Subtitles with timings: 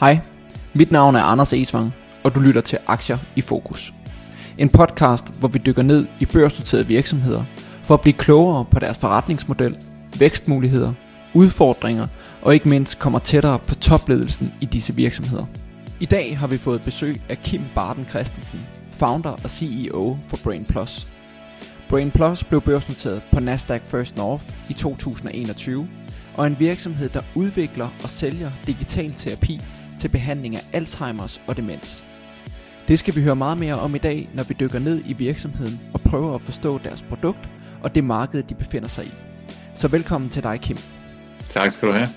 [0.00, 0.18] Hej,
[0.74, 3.94] mit navn er Anders Esvang, og du lytter til Aktier i Fokus.
[4.58, 7.44] En podcast, hvor vi dykker ned i børsnoterede virksomheder
[7.82, 9.76] for at blive klogere på deres forretningsmodel,
[10.18, 10.92] vækstmuligheder,
[11.34, 12.06] udfordringer
[12.42, 15.44] og ikke mindst kommer tættere på topledelsen i disse virksomheder.
[16.00, 18.60] I dag har vi fået besøg af Kim Barden Christensen,
[18.90, 21.08] founder og CEO for Brain Plus.
[21.88, 25.88] Brain Plus blev børsnoteret på Nasdaq First North i 2021
[26.36, 29.60] og en virksomhed, der udvikler og sælger digital terapi
[29.98, 32.04] til behandling af Alzheimer's og demens.
[32.88, 35.80] Det skal vi høre meget mere om i dag, når vi dykker ned i virksomheden
[35.94, 37.48] og prøver at forstå deres produkt
[37.82, 39.12] og det marked, de befinder sig i.
[39.74, 40.76] Så velkommen til dig, Kim.
[41.48, 42.08] Tak skal du have.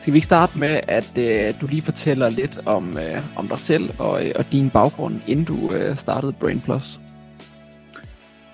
[0.00, 3.58] Skal vi ikke starte med, at øh, du lige fortæller lidt om, øh, om dig
[3.58, 7.00] selv og, øh, og din baggrund, inden du øh, startede Brain Plus?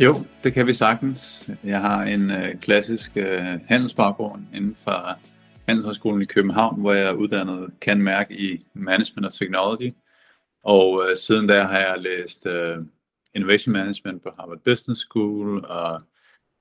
[0.00, 1.50] Jo, det kan vi sagtens.
[1.64, 5.18] Jeg har en øh, klassisk øh, handelsbaggrund inden for
[5.68, 9.92] Handelshøjskolen i København, hvor jeg er uddannet kan mærke i Management og Technology.
[10.62, 12.76] Og øh, siden da har jeg læst øh,
[13.34, 16.00] Innovation Management på Harvard Business School og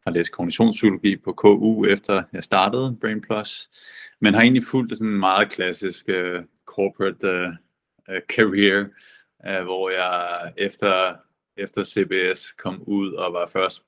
[0.06, 3.70] har læst kognitionspsykologi på KU efter jeg startede Brain Plus.
[4.22, 7.53] Men har egentlig fulgt sådan en meget klassisk uh, corporate uh,
[8.09, 8.86] uh, career,
[9.50, 11.16] uh, hvor jeg efter,
[11.58, 13.84] efter CBS kom ud og var først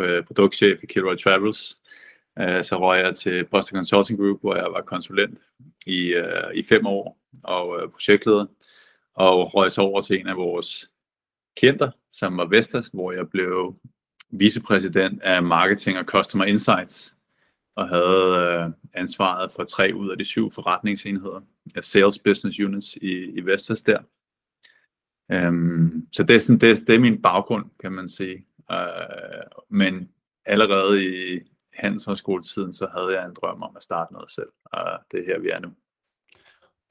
[0.00, 1.80] øh, produktchef i Kilroy Travels.
[2.40, 5.38] Uh, så røg jeg til Boston Consulting Group, hvor jeg var konsulent
[5.86, 8.46] i, øh, i fem år og projektleder.
[9.14, 10.90] Og røg så over til en af vores
[11.56, 13.76] klienter, som var Vestas, hvor jeg blev
[14.30, 17.16] vicepræsident af Marketing og Customer Insights,
[17.76, 21.40] og havde øh, ansvaret for tre ud af de syv forretningsenheder
[21.80, 23.98] Sales Business Units i, i Vestas der.
[25.34, 28.44] Um, så det er, sådan, det, det er min baggrund, kan man sige.
[28.72, 30.08] Uh, men
[30.46, 31.40] allerede i
[31.74, 35.40] handelshøjskoletiden, så havde jeg en drøm om at starte noget selv, og det er her,
[35.40, 35.68] vi er nu.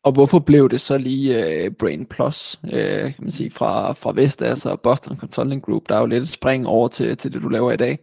[0.03, 2.69] Og hvorfor blev det så lige uh, Brain Plus, uh,
[3.13, 5.89] kan man sige, fra, fra Vestas og Boston Consulting Group?
[5.89, 7.99] Der er jo lidt et spring over til, til det, du laver i dag.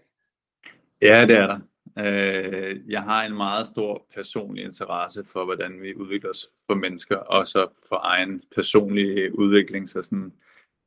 [1.03, 1.59] Ja, det er der.
[1.99, 7.17] Øh, jeg har en meget stor personlig interesse for, hvordan vi udvikler os for mennesker,
[7.17, 9.89] og så for egen personlig udvikling.
[9.89, 10.33] Så sådan,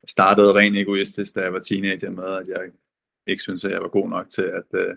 [0.01, 2.69] jeg startede rent egoistisk, da jeg var teenager med, at jeg
[3.27, 4.95] ikke synes, at jeg var god nok til at øh,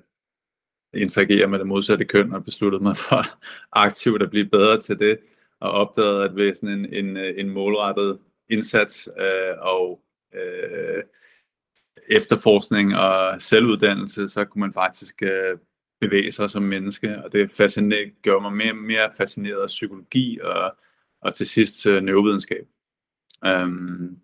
[0.95, 3.23] interagere med det modsatte køn, og besluttede mig for
[3.87, 5.19] aktivt at blive bedre til det
[5.61, 8.19] og opdagede, at ved sådan en, en, øh, en målrettet
[8.49, 10.03] indsats øh, og
[10.35, 11.03] øh,
[12.09, 15.59] efterforskning og selvuddannelse, så kunne man faktisk øh,
[16.03, 20.77] bevæge sig som menneske, og det fascinerede, gjorde mig mere, mere fascineret af psykologi og,
[21.21, 22.67] og til sidst øh, neurovidenskab.
[23.47, 24.19] Um,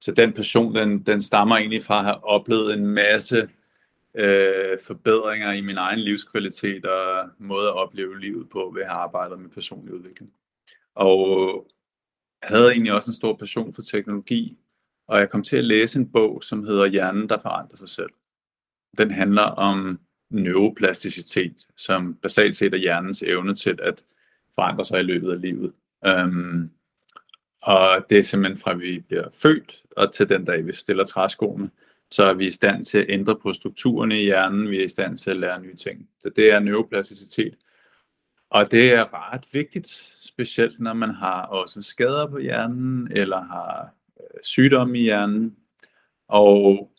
[0.00, 3.48] så den passion, den, den stammer egentlig fra at have oplevet en masse
[4.14, 8.98] øh, forbedringer i min egen livskvalitet og måde at opleve livet på ved at have
[8.98, 10.32] arbejdet med personlig udvikling.
[10.94, 11.66] Og
[12.42, 14.58] havde egentlig også en stor passion for teknologi,
[15.08, 18.10] og jeg kom til at læse en bog, som hedder Hjernen, der forandrer sig selv.
[18.98, 20.00] Den handler om
[20.30, 24.04] neuroplasticitet, som basalt set er hjernens evne til at
[24.54, 25.72] forandre sig i løbet af livet.
[26.06, 26.70] Øhm,
[27.62, 31.70] og det er simpelthen fra vi bliver født, og til den dag vi stiller træskoene,
[32.10, 34.88] så er vi i stand til at ændre på strukturerne i hjernen, vi er i
[34.88, 36.08] stand til at lære nye ting.
[36.18, 37.56] Så det er neuroplasticitet.
[38.50, 39.86] Og det er ret vigtigt,
[40.22, 45.56] specielt når man har også skader på hjernen, eller har øh, sygdomme i hjernen.
[46.28, 46.90] Og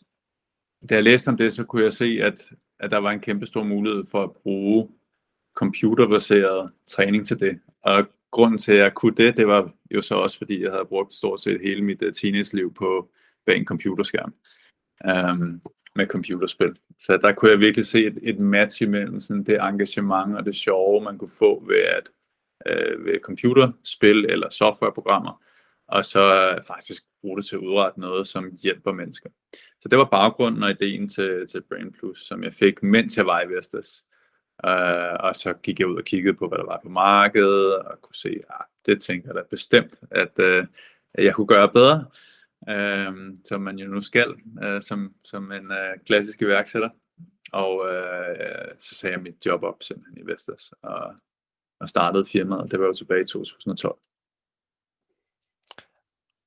[0.88, 3.46] da jeg læste om det, så kunne jeg se, at, at der var en kæmpe
[3.46, 4.88] stor mulighed for at bruge
[5.54, 7.60] computerbaseret træning til det.
[7.82, 10.84] Og grunden til, at jeg kunne det, det var jo så også, fordi jeg havde
[10.84, 13.10] brugt stort set hele mit øh, teenage-liv på
[13.46, 14.34] bag en computerskærm.
[15.06, 15.60] øhm,
[15.96, 16.76] med computerspil.
[16.98, 20.54] Så der kunne jeg virkelig se et, et match imellem sådan det engagement og det
[20.54, 22.08] sjove, man kunne få ved at
[22.66, 25.42] øh, ved computerspil eller softwareprogrammer,
[25.88, 29.30] og så øh, faktisk bruge det til at udrette noget, som hjælper mennesker.
[29.80, 33.26] Så det var baggrunden og ideen til, til Brain Plus, som jeg fik, mens jeg
[33.26, 34.04] var i Vestas.
[34.66, 38.00] Uh, og så gik jeg ud og kiggede på, hvad der var på markedet, og
[38.02, 40.66] kunne se, at ja, det tænker jeg da bestemt, at uh,
[41.18, 42.06] jeg kunne gøre bedre
[42.70, 46.88] uh, som man jo nu skal, uh, som, som en uh, klassisk iværksætter.
[47.52, 51.14] Og uh, så sagde jeg mit job op simpelthen i Vestas, og,
[51.80, 52.70] og startede firmaet.
[52.70, 53.98] Det var jo tilbage i 2012.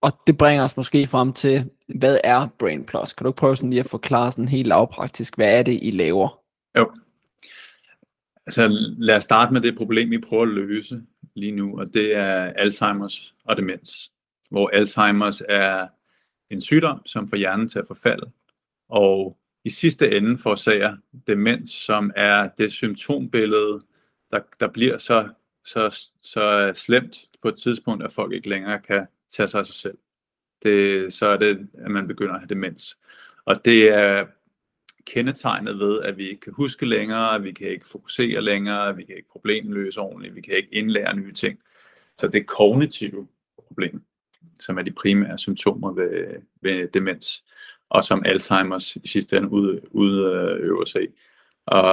[0.05, 3.13] Og det bringer os måske frem til, hvad er Brain Plus?
[3.13, 6.39] Kan du prøve sådan lige at forklare sådan helt lavpraktisk, hvad er det, I laver?
[6.77, 6.91] Jo.
[8.45, 8.67] Altså
[8.97, 11.03] lad os starte med det problem, vi prøver at løse
[11.35, 14.11] lige nu, og det er Alzheimer's og demens.
[14.51, 15.87] Hvor Alzheimer's er
[16.49, 18.31] en sygdom, som får hjernen til at forfalde,
[18.89, 20.97] og i sidste ende forårsager
[21.27, 23.81] demens, som er det symptombillede,
[24.31, 25.29] der, der bliver så,
[25.63, 29.75] så, så slemt på et tidspunkt, at folk ikke længere kan tage sig af sig
[29.75, 29.97] selv.
[30.63, 32.97] Det, så er det, at man begynder at have demens.
[33.45, 34.25] Og det er
[35.05, 39.15] kendetegnet ved, at vi ikke kan huske længere, vi kan ikke fokusere længere, vi kan
[39.15, 41.59] ikke problemløse ordentligt, vi kan ikke indlære nye ting.
[42.17, 43.27] Så det er kognitive
[43.67, 44.03] problem,
[44.59, 47.43] som er de primære symptomer ved, ved demens,
[47.89, 51.07] og som Alzheimer's i sidste ende ud, udøver sig i.
[51.65, 51.83] Og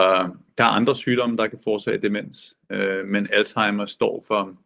[0.59, 4.59] der er andre sygdomme, der kan forårsage demens, øh, men Alzheimer står for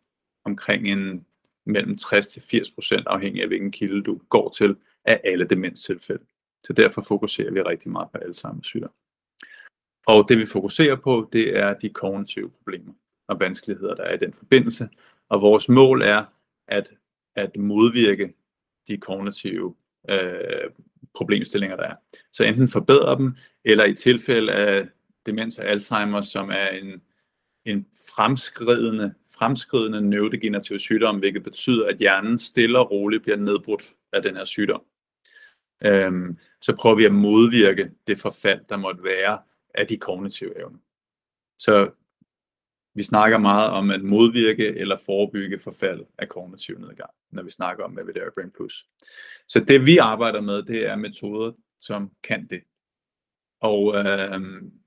[0.44, 1.26] omkring en
[1.66, 6.24] mellem 60 til 80 procent, afhængig af hvilken kilde du går til, af alle demenstilfælde.
[6.64, 8.90] Så derfor fokuserer vi rigtig meget på Alzheimer's sygdom.
[10.06, 12.92] Og det vi fokuserer på, det er de kognitive problemer
[13.28, 14.88] og vanskeligheder, der er i den forbindelse.
[15.28, 16.24] Og vores mål er
[16.68, 16.92] at,
[17.36, 18.32] at modvirke
[18.88, 19.74] de kognitive
[20.10, 20.70] øh,
[21.14, 21.94] problemstillinger, der er.
[22.32, 24.88] Så enten forbedre dem, eller i tilfælde af
[25.26, 27.02] demens og Alzheimer, som er en,
[27.64, 27.86] en
[28.16, 34.36] fremskridende, fremskridende neurodegenerative sygdom, hvilket betyder, at hjernen stille og roligt bliver nedbrudt af den
[34.36, 34.82] her sygdom.
[35.84, 39.38] Øhm, så prøver vi at modvirke det forfald, der måtte være
[39.74, 40.78] af de kognitive evner.
[41.58, 41.90] Så
[42.94, 47.84] vi snakker meget om at modvirke eller forebygge forfald af kognitiv nedgang, når vi snakker
[47.84, 48.86] om Avidera Brain Plus.
[49.48, 52.62] Så det vi arbejder med, det er metoder, som kan det.
[53.60, 54.40] Og øh,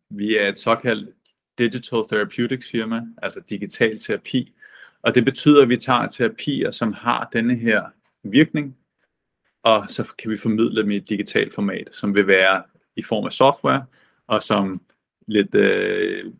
[0.09, 1.15] vi er et såkaldt
[1.59, 4.53] digital therapeutics firma, altså digital terapi.
[5.01, 7.83] Og det betyder, at vi tager terapier, som har denne her
[8.23, 8.77] virkning,
[9.63, 12.63] og så kan vi formidle dem i et digitalt format, som vil være
[12.95, 13.85] i form af software,
[14.27, 14.81] og som
[15.27, 16.33] lidt, øh,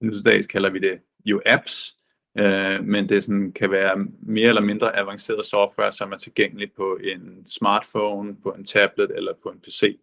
[0.00, 1.96] nu til dags kalder vi det jo apps,
[2.38, 6.98] øh, men det sådan, kan være mere eller mindre avanceret software, som er tilgængeligt på
[7.02, 9.98] en smartphone, på en tablet eller på en PC,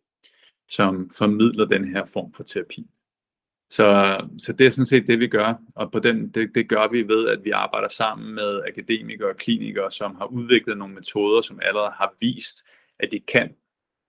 [0.69, 2.87] som formidler den her form for terapi.
[3.69, 6.87] Så, så det er sådan set det, vi gør, og på den, det, det gør
[6.87, 11.41] vi ved, at vi arbejder sammen med akademikere og klinikere, som har udviklet nogle metoder,
[11.41, 12.65] som allerede har vist,
[12.99, 13.55] at de kan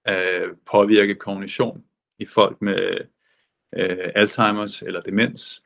[0.08, 1.84] øh, påvirke kognition
[2.18, 2.98] i folk med
[3.76, 5.62] øh, Alzheimer's eller demens.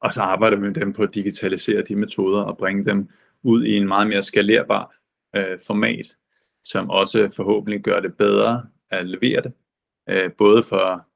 [0.00, 3.08] Og så arbejder vi med dem på at digitalisere de metoder og bringe dem
[3.42, 4.94] ud i en meget mere skalerbar
[5.36, 6.16] øh, format,
[6.64, 9.52] som også forhåbentlig gør det bedre at levere det,
[10.08, 11.06] øh, både for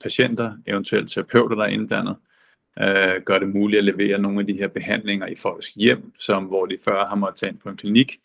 [0.00, 2.16] patienter, eventuelt terapeuter, der er indblandet,
[2.80, 6.44] øh, gør det muligt at levere nogle af de her behandlinger i folks hjem, som
[6.44, 8.20] hvor de før har måttet tage ind på en klinik.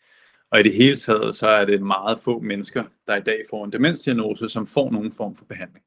[0.50, 3.64] Og i det hele taget, så er det meget få mennesker, der i dag får
[3.64, 5.84] en demensdiagnose, som får nogen form for behandling.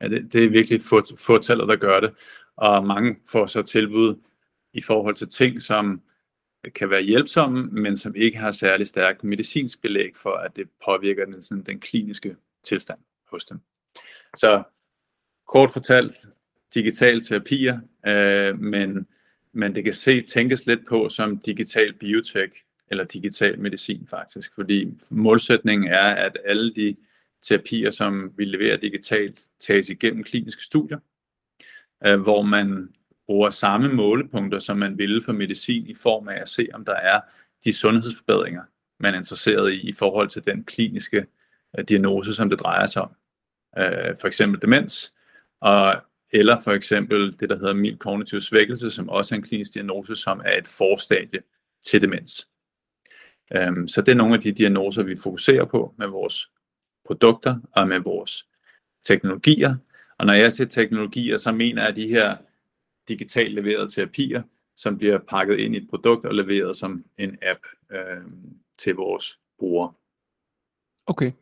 [0.00, 0.82] Ja, det, det er virkelig
[1.16, 2.14] få, tallet, der gør det.
[2.56, 4.16] Og mange får så tilbud
[4.72, 6.02] i forhold til ting, som
[6.74, 11.24] kan være hjælpsomme, men som ikke har særlig stærk medicinsk belæg for, at det påvirker
[11.24, 12.98] den, sådan, den kliniske tilstand
[13.30, 13.60] hos dem.
[14.36, 14.62] Så
[15.46, 16.16] kort fortalt
[16.74, 19.06] digital terapier, øh, men,
[19.52, 22.52] men det kan se tænkes lidt på som digital biotech
[22.90, 26.96] eller digital medicin faktisk, fordi målsætningen er, at alle de
[27.42, 30.98] terapier, som vi leverer digitalt, tages igennem kliniske studier,
[32.06, 32.88] øh, hvor man
[33.26, 36.94] bruger samme målepunkter, som man ville for medicin, i form af at se, om der
[36.94, 37.20] er
[37.64, 38.62] de sundhedsforbedringer,
[39.00, 41.26] man er interesseret i, i forhold til den kliniske
[41.78, 43.10] øh, diagnose, som det drejer sig om.
[43.78, 45.12] Øh, for eksempel demens,
[45.60, 49.74] og, eller for eksempel det, der hedder mild kognitiv svækkelse, som også er en klinisk
[49.74, 51.40] diagnose, som er et forstadie
[51.84, 52.48] til demens.
[53.68, 56.50] Um, så det er nogle af de diagnoser, vi fokuserer på med vores
[57.06, 58.48] produkter og med vores
[59.04, 59.76] teknologier.
[60.18, 62.36] Og når jeg siger teknologier, så mener jeg de her
[63.08, 64.42] digitalt leverede terapier,
[64.76, 67.60] som bliver pakket ind i et produkt og leveret som en app
[67.92, 68.30] øh,
[68.78, 69.92] til vores brugere.
[71.06, 71.32] Okay.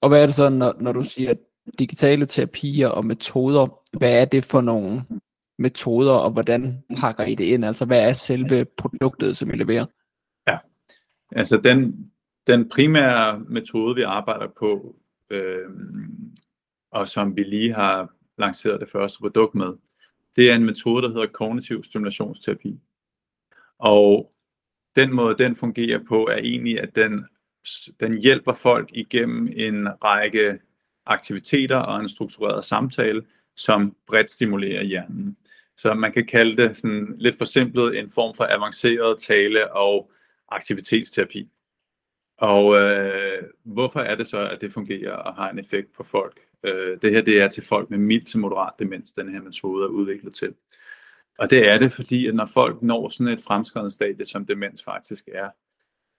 [0.00, 1.34] Og hvad er det så, når, når du siger
[1.78, 5.02] digitale terapier og metoder, hvad er det for nogle
[5.58, 7.64] metoder, og hvordan pakker I det ind?
[7.64, 9.86] Altså, hvad er selve produktet, som I leverer?
[10.48, 10.58] Ja,
[11.32, 12.10] altså den,
[12.46, 14.96] den primære metode, vi arbejder på,
[15.30, 15.70] øh,
[16.90, 18.08] og som vi lige har
[18.38, 19.68] lanceret det første produkt med,
[20.36, 22.80] det er en metode, der hedder kognitiv stimulationsterapi.
[23.78, 24.30] Og
[24.96, 27.24] den måde, den fungerer på, er egentlig, at den,
[28.00, 30.58] den hjælper folk igennem en række
[31.10, 33.22] aktiviteter og en struktureret samtale,
[33.56, 35.36] som bredt stimulerer hjernen.
[35.76, 40.10] Så man kan kalde det sådan lidt forsimplet en form for avanceret tale- og
[40.48, 41.48] aktivitetsterapi.
[42.38, 46.40] Og øh, hvorfor er det så, at det fungerer og har en effekt på folk?
[46.64, 49.84] Øh, det her det er til folk med mild til moderat demens, den her metode
[49.84, 50.54] er udviklet til.
[51.38, 54.82] Og det er det, fordi at når folk når sådan et fremskrevet stadie, som demens
[54.82, 55.48] faktisk er,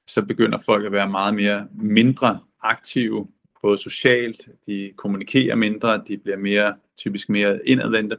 [0.07, 3.27] så begynder folk at være meget mere mindre aktive
[3.61, 8.17] både socialt, de kommunikerer mindre, de bliver mere typisk mere indadvendte,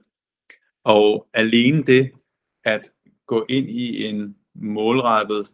[0.85, 2.11] Og alene det
[2.65, 2.91] at
[3.27, 5.49] gå ind i en målrettet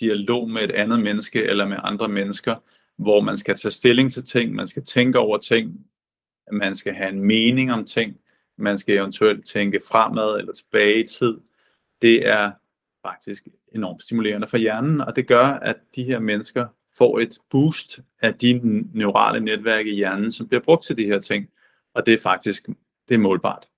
[0.00, 2.56] dialog med et andet menneske eller med andre mennesker,
[2.96, 5.86] hvor man skal tage stilling til ting, man skal tænke over ting,
[6.52, 8.16] man skal have en mening om ting,
[8.58, 11.40] man skal eventuelt tænke fremad eller tilbage i tid.
[12.02, 12.52] Det er
[13.06, 16.66] faktisk enormt stimulerende for hjernen, og det gør, at de her mennesker
[16.98, 18.60] får et boost af de
[18.94, 21.48] neurale netværk i hjernen, som bliver brugt til de her ting,
[21.94, 22.68] og det er faktisk
[23.08, 23.68] det er målbart.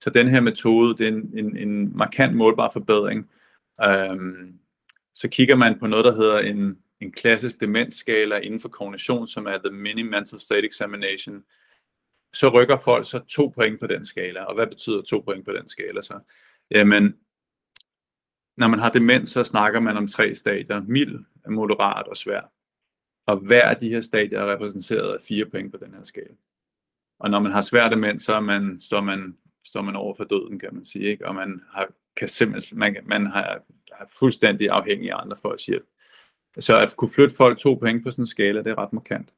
[0.00, 3.30] Så den her metode, det er en, en, en markant målbar forbedring.
[3.84, 4.58] Øhm,
[5.14, 9.46] så kigger man på noget, der hedder en, en klassisk demensskala inden for kognition, som
[9.46, 11.44] er The Mini Mental State Examination,
[12.32, 14.44] så rykker folk så to point på den skala.
[14.44, 16.20] Og hvad betyder to point på den skala så?
[16.70, 17.14] Jamen,
[18.56, 20.82] når man har demens, så snakker man om tre stadier.
[20.82, 22.53] Mild, moderat og svær.
[23.26, 26.34] Og hver af de her stadier er repræsenteret af fire point på den her skala.
[27.18, 30.24] Og når man har svært demens, så er man, står, man, står man over for
[30.24, 31.04] døden, kan man sige.
[31.04, 31.26] Ikke?
[31.28, 33.62] Og man har, kan simpelthen, man, man har,
[33.92, 35.86] har fuldstændig afhængig af andre folks hjælp.
[36.58, 39.34] Så at kunne flytte folk to point på sådan en skala, det er ret markant.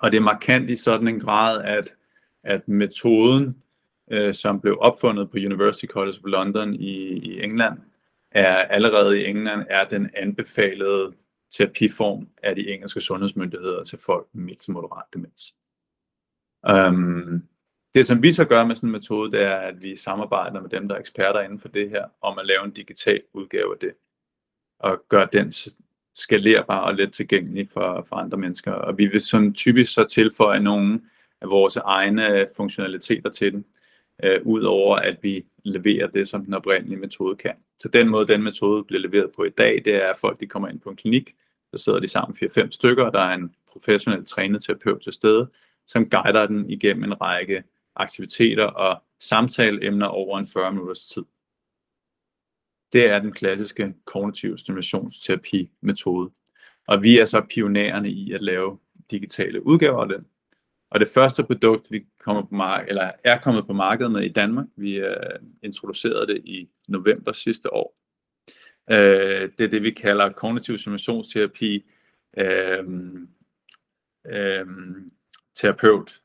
[0.00, 1.94] Og det er markant i sådan en grad, at,
[2.42, 3.62] at metoden,
[4.10, 7.78] øh, som blev opfundet på University College of London i, i England,
[8.30, 11.12] er allerede i England er den anbefalede
[11.50, 15.54] terapiform af de engelske sundhedsmyndigheder til folk med mild til moderat demens.
[16.68, 17.42] Um,
[17.94, 20.70] det som vi så gør med sådan en metode, det er, at vi samarbejder med
[20.70, 23.78] dem, der er eksperter inden for det her, om at lave en digital udgave af
[23.80, 23.94] det,
[24.78, 25.52] og gøre den
[26.14, 28.72] skalerbar og let tilgængelig for, for andre mennesker.
[28.72, 31.00] Og vi vil sådan typisk så tilføje nogle
[31.40, 33.64] af vores egne funktionaliteter til den,
[34.24, 37.54] øh, udover at vi leverer det, som den oprindelige metode kan.
[37.80, 40.46] Så den måde, den metode bliver leveret på i dag, det er, at folk de
[40.46, 41.34] kommer ind på en klinik,
[41.74, 45.50] så sidder de sammen 4-5 stykker, og der er en professionel trænet terapeut til stede,
[45.86, 47.62] som guider den igennem en række
[47.96, 51.24] aktiviteter og samtaleemner over en 40 minutters tid.
[52.92, 56.30] Det er den klassiske kognitiv stimulationsterapi metode.
[56.86, 58.78] Og vi er så pionerende i at lave
[59.10, 60.26] digitale udgaver af den.
[60.90, 64.32] Og det første produkt, vi kommer på mark- eller er kommet på markedet med i
[64.32, 65.08] Danmark, vi uh,
[65.62, 67.96] introducerede det i november sidste år.
[68.90, 71.84] Uh, det er det, vi kalder kognitiv simulationsterapi
[72.40, 72.86] uh,
[74.24, 74.66] uh,
[75.54, 76.22] terapeut,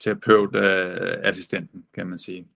[0.00, 2.48] terapeut uh, assistenten, kan man sige.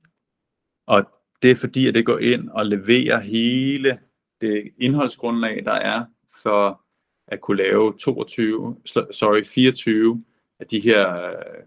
[0.87, 1.05] Og
[1.43, 3.99] det er fordi, at det går ind og leverer hele
[4.41, 6.05] det indholdsgrundlag, der er
[6.43, 6.83] for
[7.27, 8.77] at kunne lave 22,
[9.11, 10.25] sorry, 24
[10.63, 11.65] af de her øh,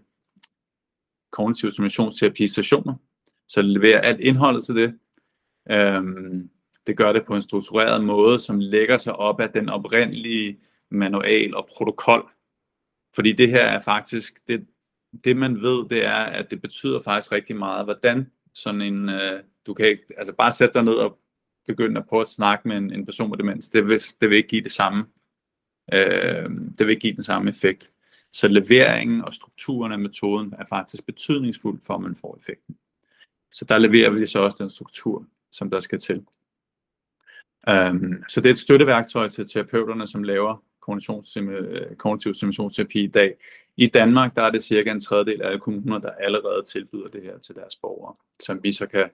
[1.32, 2.94] kognitive stimulationsterapi sessioner.
[3.48, 4.98] Så det leverer alt indholdet til det.
[5.70, 6.50] Øhm,
[6.86, 10.58] det gør det på en struktureret måde, som lægger sig op af den oprindelige
[10.90, 12.30] manual og protokol.
[13.14, 14.66] Fordi det her er faktisk, det,
[15.24, 19.42] det man ved, det er, at det betyder faktisk rigtig meget, hvordan sådan en, øh,
[19.66, 21.18] du kan ikke, altså bare sætte dig ned og
[21.66, 24.36] begynde at prøve at snakke med en, en person med demens, det vil, det vil
[24.36, 25.06] ikke give det samme,
[25.92, 27.92] øh, det vil ikke give den samme effekt.
[28.36, 32.76] Så leveringen og strukturen af metoden er faktisk betydningsfuld for, at man får effekten.
[33.52, 36.26] Så der leverer vi så også den struktur, som der skal til.
[37.70, 40.62] Um, så det er et støtteværktøj til terapeuterne, som laver
[41.38, 43.34] øh, kognitiv simulationsterapi i dag.
[43.76, 47.22] I Danmark der er det cirka en tredjedel af alle kommuner, der allerede tilbyder det
[47.22, 49.10] her til deres borgere, som vi så kan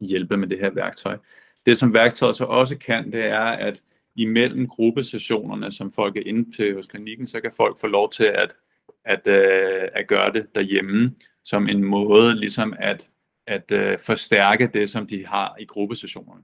[0.00, 1.18] hjælpe med det her værktøj.
[1.66, 3.82] Det som værktøjet så også kan, det er, at
[4.16, 8.24] imellem gruppesessionerne, som folk er inde til hos klinikken, så kan folk få lov til
[8.24, 8.56] at,
[9.04, 13.10] at, øh, at gøre det derhjemme, som en måde ligesom at,
[13.46, 16.42] at øh, forstærke det, som de har i gruppesessionerne.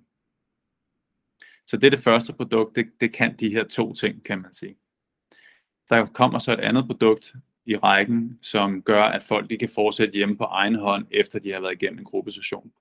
[1.66, 4.52] Så det er det første produkt, det, det kan de her to ting, kan man
[4.52, 4.76] sige.
[5.88, 7.34] Der kommer så et andet produkt
[7.66, 11.52] i rækken, som gør, at folk de kan fortsætte hjemme på egen hånd, efter de
[11.52, 12.72] har været igennem en gruppesession.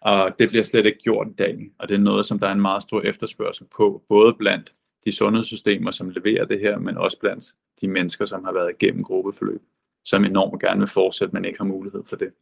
[0.00, 2.52] Og det bliver slet ikke gjort i dag, og det er noget, som der er
[2.52, 4.74] en meget stor efterspørgsel på, både blandt
[5.04, 9.04] de sundhedssystemer, som leverer det her, men også blandt de mennesker, som har været igennem
[9.04, 9.62] gruppeforløb,
[10.04, 12.32] som enormt gerne vil fortsætte, men ikke har mulighed for det.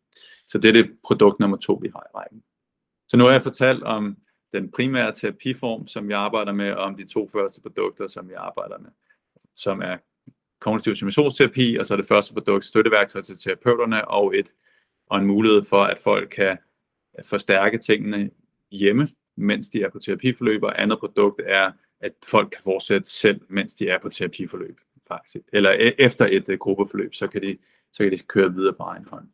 [0.48, 2.42] Så det er det produkt nummer to, vi har i rækken.
[3.08, 4.16] Så nu har jeg fortalt om
[4.52, 8.38] den primære terapiform, som jeg arbejder med, og om de to første produkter, som jeg
[8.38, 8.90] arbejder med,
[9.56, 9.96] som er
[10.60, 14.52] kognitiv simulationsterapi, og så er det første produkt støtteværktøj til terapeuterne, og, et,
[15.06, 16.58] og en mulighed for, at folk kan
[17.24, 18.30] forstærke tingene
[18.70, 23.40] hjemme, mens de er på terapiforløb, og andet produkt er, at folk kan fortsætte selv,
[23.48, 25.44] mens de er på terapiforløb, faktisk.
[25.52, 27.58] Eller e- efter et uh, gruppeforløb, så kan, de,
[27.92, 29.28] så kan de køre videre på egen hånd.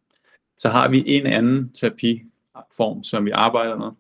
[0.59, 3.91] Så har vi en anden terapiform, som vi arbejder med,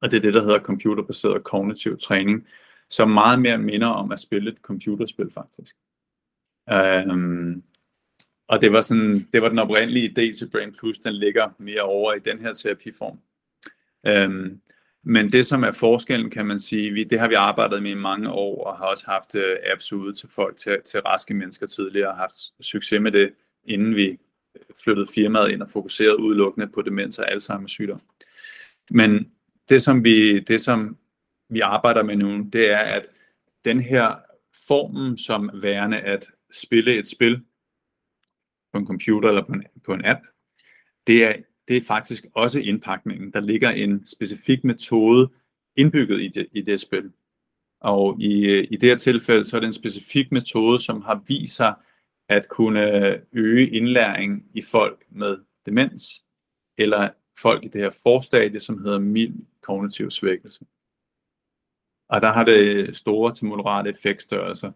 [0.00, 2.46] og det er det, der hedder computerbaseret kognitiv træning,
[2.90, 5.76] som meget mere minder om at spille et computerspil, faktisk.
[6.72, 7.62] Um,
[8.48, 11.82] og det var, sådan, det var den oprindelige idé til Brain Plus, den ligger mere
[11.82, 13.18] over i den her terapiform.
[14.06, 14.60] Øhm,
[15.06, 17.94] men det, som er forskellen, kan man sige, vi, det har vi arbejdet med i
[17.94, 21.66] mange år, og har også haft øh, apps ude til folk, til, til raske mennesker
[21.66, 23.32] tidligere, og haft succes med det,
[23.64, 28.00] inden vi øh, flyttede firmaet ind og fokuserede udelukkende på demens og Alzheimer's sygdom.
[28.90, 29.32] Men
[29.68, 30.98] det, som vi, det, som
[31.48, 33.06] vi arbejder med nu, det er, at
[33.64, 34.14] den her
[34.66, 37.42] formen som værende at spille et spil
[38.72, 40.20] på en computer eller på en, på en app,
[41.06, 41.34] det er,
[41.68, 43.32] det er faktisk også indpakningen.
[43.32, 45.30] Der ligger en specifik metode
[45.76, 47.12] indbygget i det, i det spil.
[47.80, 51.22] Og i, øh, i det her tilfælde, så er det en specifik metode, som har
[51.28, 51.74] vist sig
[52.28, 56.24] at kunne øge indlæring i folk med demens,
[56.78, 60.64] eller folk i det her forstadie, som hedder mild kognitiv svækkelse.
[62.08, 64.72] Og der har det store til moderate effektstørrelser.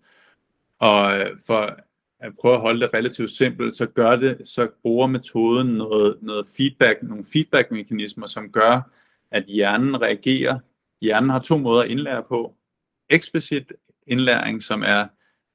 [0.79, 1.79] Og øh, for
[2.21, 6.47] at prøve at holde det relativt simpelt, så gør det, så bruger metoden noget, noget
[6.57, 8.91] feedback, nogle feedback-mekanismer, som gør,
[9.31, 10.59] at hjernen reagerer.
[11.01, 12.55] Hjernen har to måder at indlære på.
[13.11, 13.73] Eksplicit
[14.07, 15.07] indlæring, som er,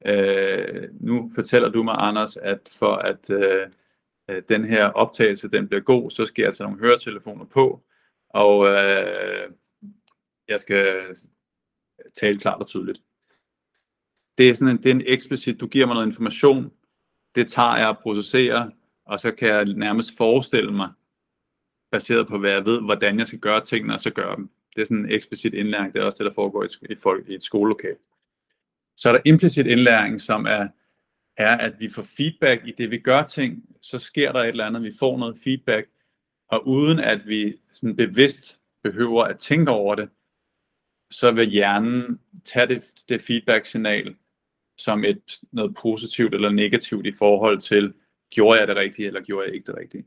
[0.05, 3.67] øh, nu fortæller du mig, Anders, at for at øh,
[4.29, 7.83] øh den her optagelse den bliver god, så skal jeg tage nogle høretelefoner på,
[8.29, 9.51] og øh,
[10.47, 10.85] jeg skal
[12.15, 13.01] tale klart og tydeligt.
[14.37, 16.71] Det er sådan en, det er en eksplicit, du giver mig noget information,
[17.35, 18.69] det tager jeg og processerer,
[19.05, 20.89] og så kan jeg nærmest forestille mig,
[21.91, 24.49] baseret på hvad jeg ved, hvordan jeg skal gøre tingene, og så gøre dem.
[24.75, 27.29] Det er sådan en eksplicit indlæring, det er også det, der foregår i et, folk,
[27.29, 27.95] i et skolelokal.
[28.97, 30.67] Så er der implicit indlæring, som er,
[31.37, 34.65] er, at vi får feedback i det, vi gør ting, så sker der et eller
[34.65, 35.89] andet, vi får noget feedback,
[36.47, 40.09] og uden at vi sådan bevidst behøver at tænke over det,
[41.11, 44.15] så vil hjernen tage det, det feedback-signal
[44.77, 47.93] som et, noget positivt eller negativt i forhold til,
[48.29, 50.05] gjorde jeg det rigtige, eller gjorde jeg ikke det rigtige.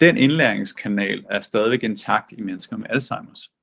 [0.00, 3.54] Den indlæringskanal er stadigvæk intakt i mennesker med Alzheimer's.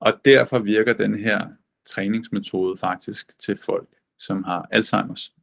[0.00, 1.48] Og derfor virker den her
[1.86, 3.88] træningsmetode faktisk til folk,
[4.18, 5.36] som har Alzheimer's.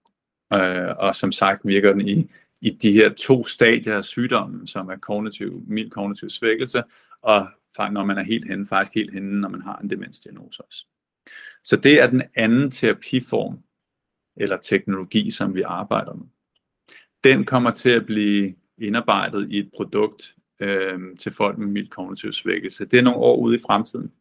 [0.53, 4.89] Øh, og som sagt virker den i, i de her to stadier af sygdommen, som
[4.89, 6.83] er kognitiv, mild kognitiv svækkelse,
[7.21, 7.47] og
[7.91, 10.85] når man er helt henne, faktisk helt henne, når man har en demensdiagnose også.
[11.63, 13.59] Så det er den anden terapiform,
[14.37, 16.25] eller teknologi, som vi arbejder med.
[17.23, 22.31] Den kommer til at blive indarbejdet i et produkt øh, til folk med mild kognitiv
[22.31, 22.85] svækkelse.
[22.85, 24.11] Det er nogle år ude i fremtiden.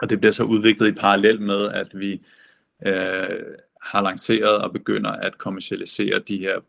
[0.00, 2.12] Og det bliver så udviklet i parallel med, at vi
[2.86, 6.60] øh, har lanceret og begynder at kommercialisere de her,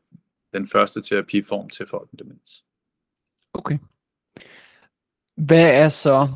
[0.53, 2.63] den første terapiform til folk med demens.
[3.53, 3.77] Okay.
[5.35, 6.27] Hvad er så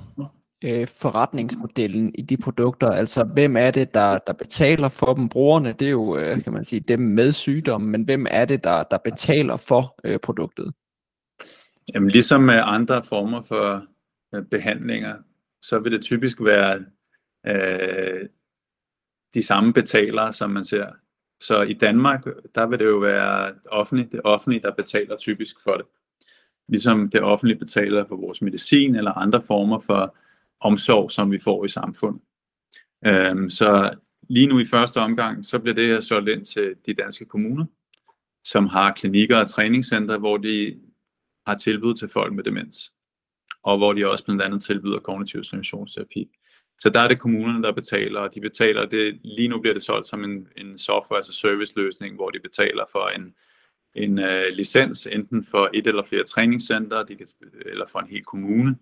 [0.63, 2.87] øh, forretningsmodellen i de produkter?
[2.87, 5.29] Altså, hvem er det, der, der betaler for dem?
[5.29, 8.63] Brugerne, det er jo, øh, kan man sige, dem med sygdommen, men hvem er det,
[8.63, 10.73] der, der betaler for øh, produktet?
[11.93, 13.85] Jamen, ligesom med andre former for
[14.35, 15.15] øh, behandlinger,
[15.61, 16.85] så vil det typisk være
[17.47, 18.27] øh,
[19.33, 20.85] de samme betalere, som man ser.
[21.41, 25.73] Så i Danmark, der vil det jo være offentligt, det offentlige, der betaler typisk for
[25.73, 25.85] det.
[26.67, 30.15] Ligesom det offentlige betaler for vores medicin eller andre former for
[30.61, 32.21] omsorg, som vi får i samfundet.
[33.05, 33.93] Øhm, så
[34.29, 37.65] lige nu i første omgang, så bliver det her solgt ind til de danske kommuner,
[38.43, 40.79] som har klinikker og træningscentre, hvor de
[41.47, 42.91] har tilbud til folk med demens,
[43.63, 46.29] og hvor de også blandt andet tilbyder kognitiv stimulationsterapi.
[46.79, 49.83] Så der er det kommunerne, der betaler, og de betaler det, lige nu bliver det
[49.83, 53.33] solgt som en, en software, altså service løsning, hvor de betaler for en,
[53.95, 57.27] en uh, licens, enten for et eller flere træningscenter, de kan,
[57.65, 58.77] eller for en hel kommune,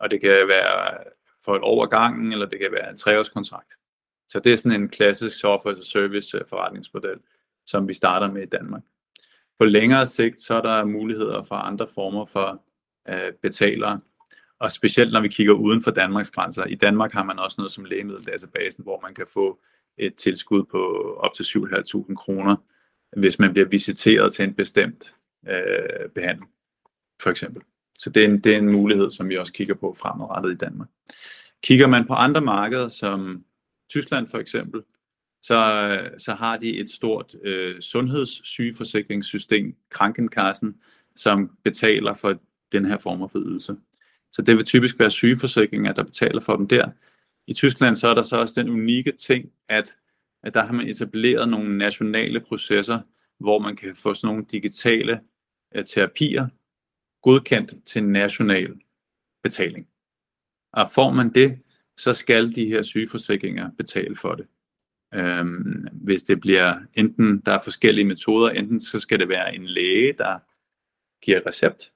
[0.00, 0.98] og det kan være
[1.44, 3.72] for et overgangen, eller det kan være en treårskontrakt.
[4.28, 7.18] Så det er sådan en klassisk software as a service øh, forretningsmodel,
[7.66, 8.82] som vi starter med i Danmark.
[9.58, 12.62] På længere sigt, så er der muligheder for andre former for
[13.08, 14.00] øh, betalere,
[14.58, 16.64] og specielt når vi kigger uden for Danmarks grænser.
[16.64, 19.60] I Danmark har man også noget som lægemiddeldatabasen, hvor man kan få
[19.98, 22.56] et tilskud på op til 7.500 kroner,
[23.16, 25.14] hvis man bliver visiteret til en bestemt
[25.48, 26.50] øh, behandling,
[27.22, 27.62] for eksempel.
[27.98, 30.56] Så det er, en, det er en mulighed, som vi også kigger på fremadrettet i
[30.56, 30.88] Danmark.
[31.62, 33.44] Kigger man på andre markeder, som
[33.90, 34.82] Tyskland for eksempel,
[35.42, 40.76] så, så har de et stort øh, sundhedssygeforsikringssystem, Krankenkassen,
[41.16, 42.40] som betaler for
[42.72, 43.76] den her form for ydelse.
[44.32, 46.90] Så det vil typisk være sygeforsikringer, der betaler for dem der.
[47.46, 49.94] I Tyskland så er der så også den unikke ting, at,
[50.42, 53.00] at der har man etableret nogle nationale processer,
[53.40, 55.20] hvor man kan få sådan nogle digitale
[55.74, 56.48] øh, terapier
[57.22, 58.80] godkendt til national
[59.42, 59.88] betaling.
[60.72, 61.58] Og får man det,
[61.96, 64.46] så skal de her sygeforsikringer betale for det.
[65.14, 69.66] Øhm, hvis det bliver enten, der er forskellige metoder, enten så skal det være en
[69.66, 70.38] læge, der
[71.22, 71.92] giver recept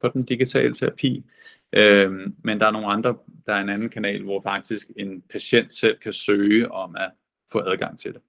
[0.00, 1.24] på den digitale terapi,
[1.72, 5.72] øhm, men der er nogle andre, der er en anden kanal, hvor faktisk en patient
[5.72, 7.10] selv kan søge om at
[7.52, 8.22] få adgang til det.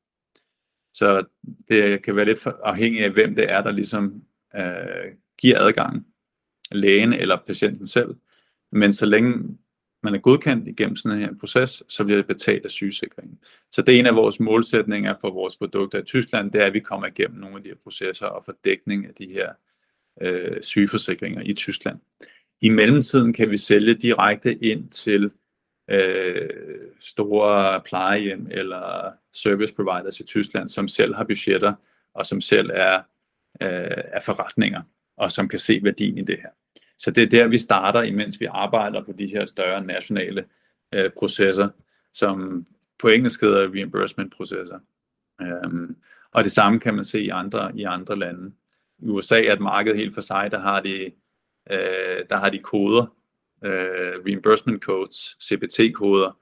[0.93, 1.25] Så
[1.67, 4.23] det kan være lidt afhængigt af, hvem det er, der ligesom
[4.56, 6.08] øh, giver adgang.
[6.72, 8.16] Lægen eller patienten selv.
[8.72, 9.58] Men så længe
[10.04, 13.40] man er godkendt igennem sådan her proces, så bliver det betalt af sygesikringen.
[13.72, 16.74] Så det er en af vores målsætninger for vores produkter i Tyskland, det er, at
[16.74, 19.54] vi kommer igennem nogle af de her processer og får dækning af de her
[20.22, 22.00] øh, sygeforsikringer i Tyskland.
[22.62, 25.32] I mellemtiden kan vi sælge direkte ind til
[25.90, 26.50] øh,
[27.00, 31.74] store plejehjem eller service providers i Tyskland, som selv har budgetter
[32.14, 32.96] og som selv er,
[33.62, 34.82] øh, er forretninger
[35.18, 36.50] og som kan se værdien i det her.
[37.00, 40.46] Så det er der, vi starter, imens vi arbejder på de her større nationale
[40.94, 41.70] øh, processer,
[42.14, 42.66] som
[43.00, 44.80] på engelsk hedder reimbursement-processer.
[45.42, 45.96] Øhm,
[46.32, 48.52] og det samme kan man se i andre, i andre lande.
[49.00, 51.06] I USA er et marked helt for sig, der har de,
[51.72, 53.16] øh, der har de koder,
[53.64, 56.38] øh, reimbursement codes, CPT-koder,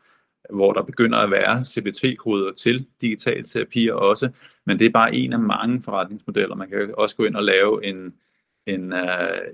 [0.50, 4.30] hvor der begynder at være CPT-koder til digital terapi også,
[4.65, 6.56] men det er bare en af mange forretningsmodeller.
[6.56, 8.13] Man kan også gå ind og lave en,
[8.67, 8.99] en, uh,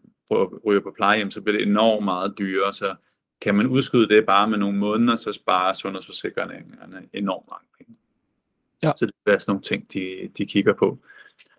[0.66, 2.96] ryger på plejehjem, så bliver det enormt meget dyrere, så
[3.42, 8.00] kan man udskyde det bare med nogle måneder, så sparer sundhedsforsikringerne enormt mange penge.
[8.84, 8.92] Ja.
[8.98, 11.00] Så det er sådan nogle ting, de, de kigger på.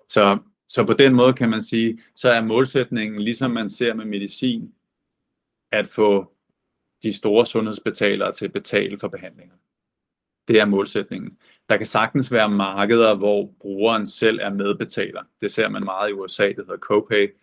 [0.09, 0.39] Så
[0.69, 4.75] så på den måde kan man sige, så er målsætningen, ligesom man ser med medicin,
[5.73, 6.33] at få
[7.03, 9.55] de store sundhedsbetalere til at betale for behandlinger.
[10.49, 11.39] Det er målsætningen.
[11.69, 15.23] Der kan sagtens være markeder, hvor brugeren selv er medbetaler.
[15.41, 17.35] Det ser man meget i USA, det hedder copay.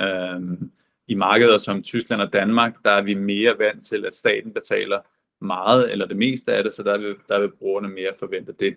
[0.00, 0.72] Øhm,
[1.06, 5.00] I markeder som Tyskland og Danmark, der er vi mere vant til, at staten betaler
[5.40, 8.76] meget eller det meste af det, så der vil, der vil brugerne mere forvente det.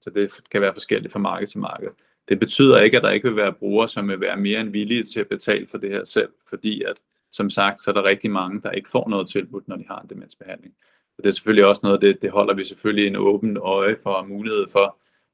[0.00, 1.88] Så det kan være forskelligt fra marked til marked.
[2.30, 5.04] Det betyder ikke, at der ikke vil være brugere, som vil være mere end villige
[5.04, 7.00] til at betale for det her selv, fordi at,
[7.32, 10.00] som sagt, så er der rigtig mange, der ikke får noget tilbud, når de har
[10.00, 10.74] en demensbehandling.
[11.16, 14.10] Så det er selvfølgelig også noget, det, det holder vi selvfølgelig en åben øje for
[14.10, 14.84] og mulighed for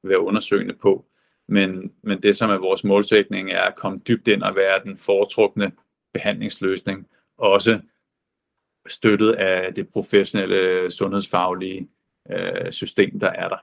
[0.05, 1.05] at være undersøgende på.
[1.49, 4.97] Men, men det, som er vores målsætning, er at komme dybt ind og være den
[4.97, 5.73] foretrukne
[6.13, 7.81] behandlingsløsning, også
[8.87, 11.89] støttet af det professionelle sundhedsfaglige
[12.31, 13.59] øh, system, der er der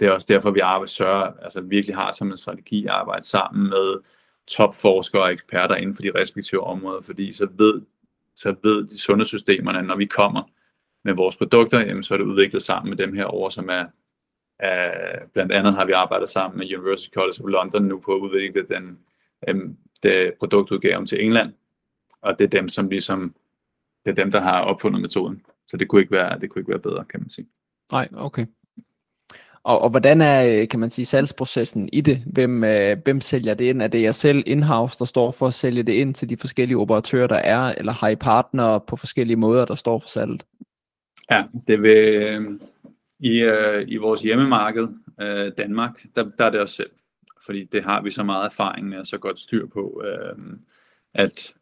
[0.00, 3.26] det er også derfor, vi arbejder, sørger, altså virkelig har som en strategi at arbejde
[3.26, 4.00] sammen med
[4.46, 7.82] topforskere og eksperter inden for de respektive områder, fordi så ved,
[8.34, 10.42] så ved de sundhedssystemerne, når vi kommer
[11.04, 13.84] med vores produkter, jamen, så er det udviklet sammen med dem her over, som er,
[14.58, 18.18] er blandt andet har vi arbejdet sammen med University College of London nu på at
[18.18, 18.98] udvikle den,
[19.48, 21.52] øhm, det produktudgaven til England,
[22.20, 23.34] og det er dem, som ligesom,
[24.04, 25.46] det er dem, der har opfundet metoden.
[25.66, 27.48] Så det kunne ikke være, det kunne ikke være bedre, kan man sige.
[27.92, 28.46] Nej, okay.
[29.62, 32.22] Og, og hvordan er, øh, kan man sige, salgsprocessen i det?
[32.26, 33.82] Hvem, øh, hvem sælger det ind?
[33.82, 36.78] Er det jer selv in-house, der står for at sælge det ind til de forskellige
[36.78, 40.44] operatører, der er, eller har I partnere på forskellige måder, der står for salget?
[41.30, 42.60] Ja, det vil, øh,
[43.20, 44.88] i, øh, i vores hjemmemarked,
[45.20, 46.90] øh, Danmark, der, der er det os selv.
[47.46, 50.36] Fordi det har vi så meget erfaring med og så godt styr på, øh,
[51.14, 51.54] at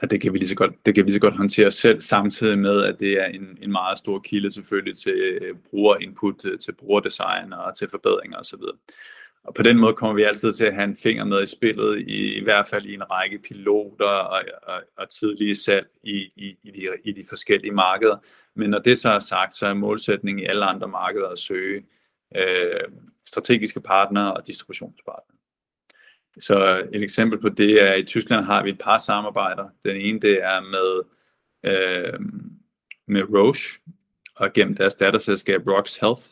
[0.00, 2.00] at det kan vi lige så godt, det kan vi lige så godt håndtere selv,
[2.00, 6.58] samtidig med, at det er en, en meget stor kilde selvfølgelig til øh, brugerinput, til,
[6.58, 8.60] til brugerdesign og til forbedringer osv.
[9.44, 11.98] Og på den måde kommer vi altid til at have en finger med i spillet,
[11.98, 16.56] i, i hvert fald i en række piloter og, og, og tidlige salg i, i,
[16.62, 18.16] i, de, i de forskellige markeder.
[18.54, 21.84] Men når det så er sagt, så er målsætningen i alle andre markeder at søge
[22.36, 22.80] øh,
[23.26, 25.37] strategiske partnere og distributionspartnere.
[26.40, 29.68] Så et eksempel på det er, at i Tyskland har vi et par samarbejder.
[29.84, 31.02] Den ene det er med,
[31.64, 32.20] øh,
[33.06, 33.80] med Roche,
[34.36, 36.22] og gennem deres datterselskab Rox Health.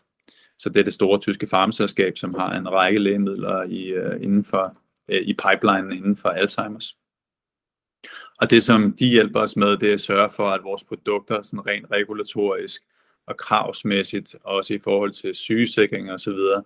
[0.59, 4.45] Så det er det store tyske farmaselskab, som har en række lægemidler i, øh, inden
[4.45, 4.77] for,
[5.09, 6.97] øh, i pipelinen inden for Alzheimer's.
[8.41, 11.43] Og det, som de hjælper os med, det er at sørge for, at vores produkter
[11.43, 12.83] sådan rent regulatorisk
[13.27, 16.63] og kravsmæssigt, også i forhold til sygesikring og så videre,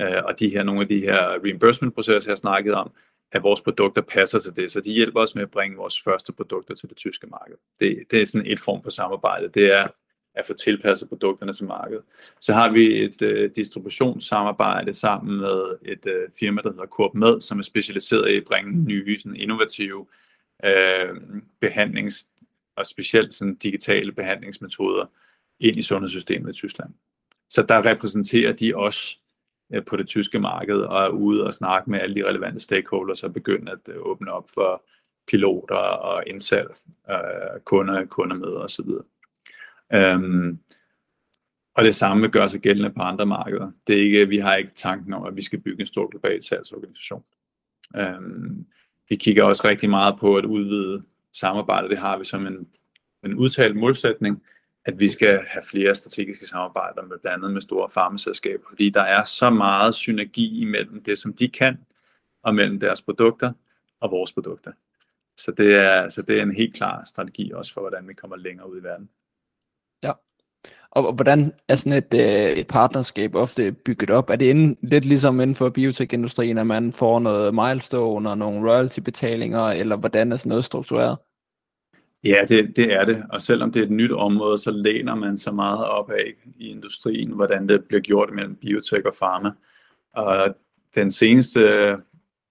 [0.00, 2.90] øh, og de her, nogle af de her reimbursement-processer, jeg har snakket om,
[3.32, 4.72] at vores produkter passer til det.
[4.72, 7.56] Så de hjælper os med at bringe vores første produkter til det tyske marked.
[7.80, 9.48] Det, det er sådan et form for samarbejde.
[9.48, 9.88] Det er
[10.36, 12.02] at få tilpasset produkterne til markedet.
[12.40, 17.40] Så har vi et øh, distributionssamarbejde sammen med et øh, firma, der hedder Coop Med,
[17.40, 20.06] som er specialiseret i at bringe nye, sådan innovative
[20.64, 21.08] øh,
[21.64, 22.28] behandlings-
[22.76, 25.06] og specielt sådan digitale behandlingsmetoder
[25.60, 26.90] ind i sundhedssystemet i Tyskland.
[27.50, 29.18] Så der repræsenterer de også
[29.74, 33.24] Øh, på det tyske marked og er ude og snakke med alle de relevante stakeholders
[33.24, 34.84] og begynde at øh, åbne op for
[35.28, 36.70] piloter og indsalg,
[37.10, 38.88] øh, kunder, kundemøder osv.
[39.92, 40.58] Øhm,
[41.74, 43.70] og det samme vil gøre sig gældende på andre markeder.
[43.86, 46.42] Det er ikke, vi har ikke tanken om, at vi skal bygge en stor global
[46.42, 47.24] salgsorganisation.
[47.96, 48.66] Øhm,
[49.08, 51.02] vi kigger også rigtig meget på at udvide
[51.32, 51.90] samarbejdet.
[51.90, 52.68] Det har vi som en,
[53.24, 54.42] en udtalt målsætning,
[54.86, 59.02] at vi skal have flere strategiske samarbejder med blandt andet med store farmaselskaber, fordi der
[59.02, 61.78] er så meget synergi imellem det, som de kan,
[62.42, 63.52] og mellem deres produkter
[64.00, 64.72] og vores produkter.
[65.36, 68.36] Så det er, så det er en helt klar strategi også for, hvordan vi kommer
[68.36, 69.08] længere ud i verden.
[70.02, 70.12] Ja.
[70.90, 74.30] Og, hvordan er sådan et, øh, et partnerskab ofte bygget op?
[74.30, 78.70] Er det inden, lidt ligesom inden for biotekindustrien, at man får noget milestone og nogle
[78.70, 81.18] royalty-betalinger, eller hvordan er sådan noget struktureret?
[82.26, 83.26] Ja, det, det er det.
[83.30, 86.68] Og selvom det er et nyt område, så læner man så meget op af i
[86.68, 89.50] industrien, hvordan det bliver gjort mellem biotek og pharma.
[90.14, 90.56] Og
[90.94, 91.96] den seneste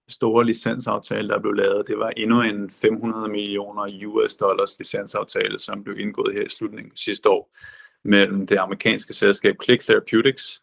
[0.08, 5.84] store licensaftale, der blev lavet, det var endnu en 500 millioner US dollars licensaftale, som
[5.84, 7.56] blev indgået her i slutningen sidste år
[8.04, 10.62] mellem det amerikanske selskab Click Therapeutics,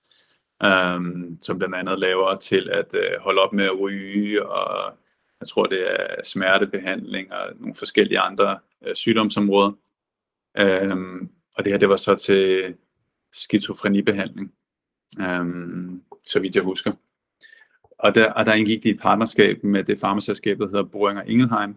[0.65, 4.93] um, som blandt andet laver til at øh, holde op med at ryge, og
[5.39, 9.72] jeg tror det er smertebehandling og nogle forskellige andre øh, sygdomsområder.
[10.58, 12.76] Øhm, og det her, det var så til
[13.34, 14.54] skizofrenibehandling,
[15.19, 16.91] øhm, så vidt jeg husker.
[17.98, 21.76] Og der, og der indgik de et partnerskab med det farmaselskab, der hedder Boehringer Ingelheim.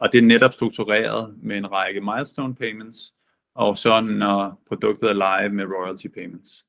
[0.00, 3.14] Og det er netop struktureret med en række milestone payments,
[3.54, 6.66] og så når produktet er live med royalty payments.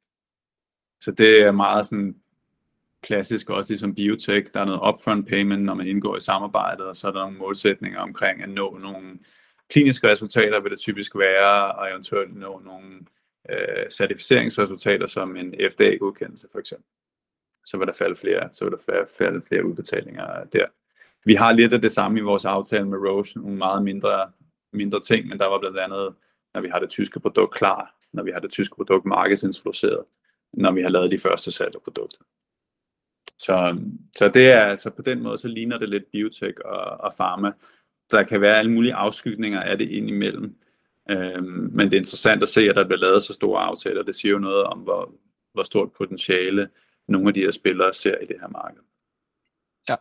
[1.02, 2.16] Så det er meget sådan
[3.02, 4.54] klassisk, også ligesom biotech.
[4.54, 7.38] Der er noget upfront payment, når man indgår i samarbejdet, og så er der nogle
[7.38, 9.20] målsætninger omkring at nå nogle
[9.70, 13.00] kliniske resultater, vil det typisk være, og eventuelt nå nogle
[13.50, 16.90] øh, certificeringsresultater, som en FDA-godkendelse for eksempel
[17.70, 20.66] så vil der falde flere, så vil der falde flere udbetalinger der.
[21.26, 24.32] Vi har lidt af det samme i vores aftale med Roche, nogle meget mindre,
[24.74, 26.16] mindre ting, men der var blandt andet,
[26.54, 30.04] når vi har det tyske produkt klar, når vi har det tyske produkt markedsintroduceret,
[30.54, 32.18] når vi har lavet de første salg af produkter.
[33.38, 33.82] Så,
[34.16, 37.52] så det er, så på den måde, så ligner det lidt biotech og, og pharma.
[38.12, 40.56] Der kan være alle mulige afskygninger af det indimellem.
[41.12, 44.04] Øhm, men det er interessant at se, at der bliver lavet så store aftaler.
[44.04, 45.14] Det siger jo noget om, hvor,
[45.54, 46.70] hvor stort potentiale
[47.08, 48.82] nogle af de her spillere ser i det her marked.
[49.90, 49.96] Ja.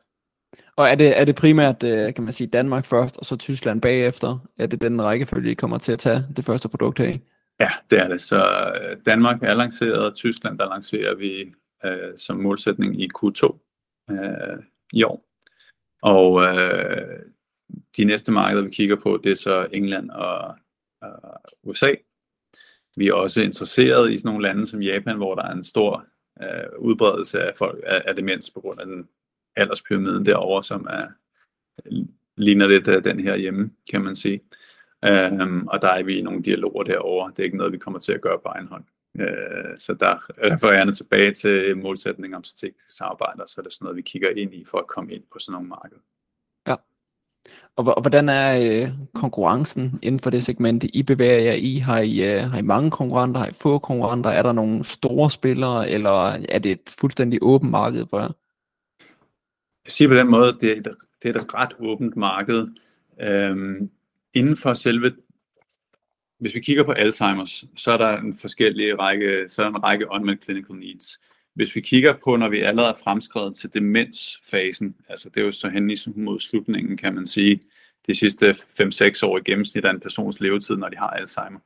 [0.77, 3.83] Og er det, er det primært, øh, kan man sige, Danmark først, og så Tyskland
[3.83, 4.38] bagefter?
[4.59, 7.21] Er det den rækkefølge, I kommer til at tage det første produkt her i?
[7.61, 8.21] Ja, det er det.
[8.21, 13.59] Så øh, Danmark er lanceret, Tyskland der lancerer vi øh, som målsætning i Q2
[14.11, 15.25] øh, i år.
[16.03, 17.18] Og øh,
[17.96, 20.57] de næste markeder, vi kigger på, det er så England og
[21.04, 21.11] øh,
[21.62, 21.94] USA.
[22.96, 26.07] Vi er også interesseret i sådan nogle lande som Japan, hvor der er en stor
[26.42, 29.09] øh, udbredelse af, folk, af, af demens på grund af den
[29.57, 31.07] alderspyramiden derovre, som er,
[32.37, 34.40] ligner lidt af den her hjemme, kan man sige.
[35.04, 37.31] Øhm, og der er vi i nogle dialoger derovre.
[37.31, 38.85] Det er ikke noget, vi kommer til at gøre på egen hånd.
[39.20, 43.72] Øh, så der øh, refererer jeg tilbage til målsætningen om strategisk samarbejde, så er det
[43.72, 46.00] sådan noget, vi kigger ind i for at komme ind på sådan nogle markeder.
[47.77, 51.77] Og, hvordan er øh, konkurrencen inden for det segment, I bevæger jer i?
[51.77, 53.40] Har I, øh, har I mange konkurrenter?
[53.40, 54.31] Har I få konkurrenter?
[54.31, 58.31] Er der nogle store spillere, eller er det et fuldstændig åbent marked for jer?
[59.85, 60.88] Jeg siger på den måde, det er et,
[61.22, 62.66] det er et ret åbent marked.
[63.20, 63.90] Øhm,
[64.35, 65.12] inden for selve
[66.38, 69.85] hvis vi kigger på Alzheimer's, så er der en forskellige række, så er der en
[69.85, 71.20] række unmet clinical needs.
[71.59, 75.53] Hvis vi kigger på, når vi allerede er fremskrevet til demensfasen, altså det er jo
[75.53, 77.61] så hen mod slutningen, kan man sige,
[78.07, 81.59] de sidste 5-6 år i gennemsnit af en persons levetid, når de har Alzheimer.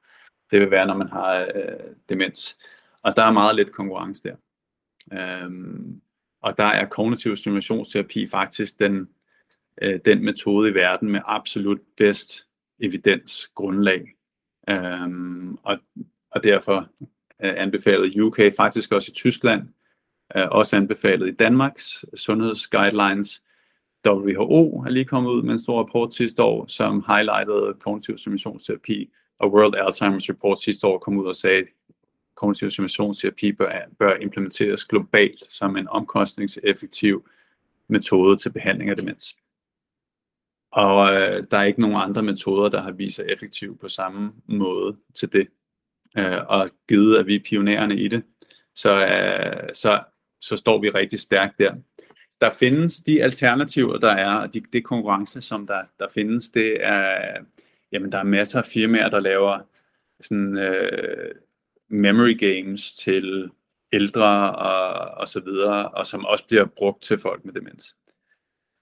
[0.50, 2.58] Det vil være, når man har øh, demens.
[3.02, 4.36] Og der er meget lidt konkurrence der.
[5.12, 6.00] Øhm,
[6.42, 9.08] og der er kognitiv stimulationsterapi faktisk den,
[9.82, 12.46] øh, den metode i verden med absolut bedst
[12.80, 14.14] evidensgrundlag.
[14.68, 15.78] Øhm, og,
[16.30, 16.88] og derfor
[17.42, 19.68] øh, anbefalede UK, faktisk også i Tyskland,
[20.34, 23.42] er også anbefalet i Danmarks sundhedsguidelines.
[24.06, 29.10] WHO er lige kommet ud med en stor rapport sidste år, som highlightede kognitiv stimulationsterapi,
[29.38, 31.64] og World Alzheimer's Report sidste år kom ud og sagde, at
[32.34, 37.28] kognitiv stimulationsterapi bør, bør implementeres globalt som en omkostningseffektiv
[37.88, 39.36] metode til behandling af demens.
[40.72, 44.32] Og øh, der er ikke nogen andre metoder, der har vist sig effektive på samme
[44.46, 45.48] måde til det.
[46.18, 48.22] Øh, og givet at vi er pionerende i det,
[48.74, 50.00] så, øh, så,
[50.42, 51.74] så står vi rigtig stærkt der.
[52.40, 56.84] Der findes de alternativer, der er, og de, det konkurrence, som der, der findes, det
[56.84, 57.36] er,
[57.92, 59.58] jamen der er masser af firmaer, der laver
[60.20, 61.34] sådan øh,
[61.88, 63.50] memory games til
[63.92, 67.96] ældre og, og så videre, og som også bliver brugt til folk med demens.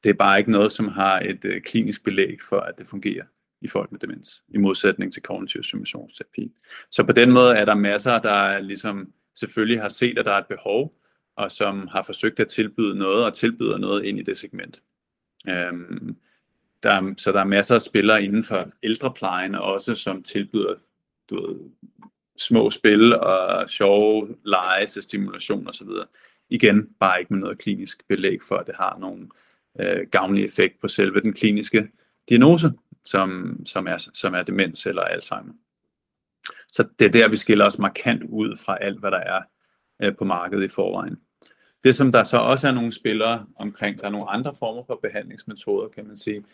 [0.05, 3.25] Det er bare ikke noget, som har et øh, klinisk belæg for, at det fungerer
[3.61, 6.53] i folk med demens, i modsætning til kognitiv simulationsterapi.
[6.91, 10.39] Så på den måde er der masser, der ligesom selvfølgelig har set, at der er
[10.39, 11.00] et behov,
[11.37, 14.83] og som har forsøgt at tilbyde noget, og tilbyder noget ind i det segment.
[15.49, 16.17] Øhm,
[16.83, 20.75] der er, så der er masser af spillere inden for ældreplejen også, som tilbyder
[21.31, 21.57] du ved,
[22.37, 25.89] små spil og sjove lege til stimulation osv.
[26.51, 29.33] Igen, bare ikke med noget klinisk belæg for, at det har nogen
[29.81, 31.89] øh, gavnlig effekt på selve den kliniske
[32.29, 32.73] diagnose,
[33.05, 35.53] som, som, er, som er demens eller Alzheimer.
[36.69, 39.43] Så det er der, vi skiller os markant ud fra alt, hvad der er
[40.03, 41.21] øh, på markedet i forvejen.
[41.85, 44.99] Det, som der så også er nogle spillere omkring, der er nogle andre former for
[45.03, 46.45] behandlingsmetoder, kan man sige.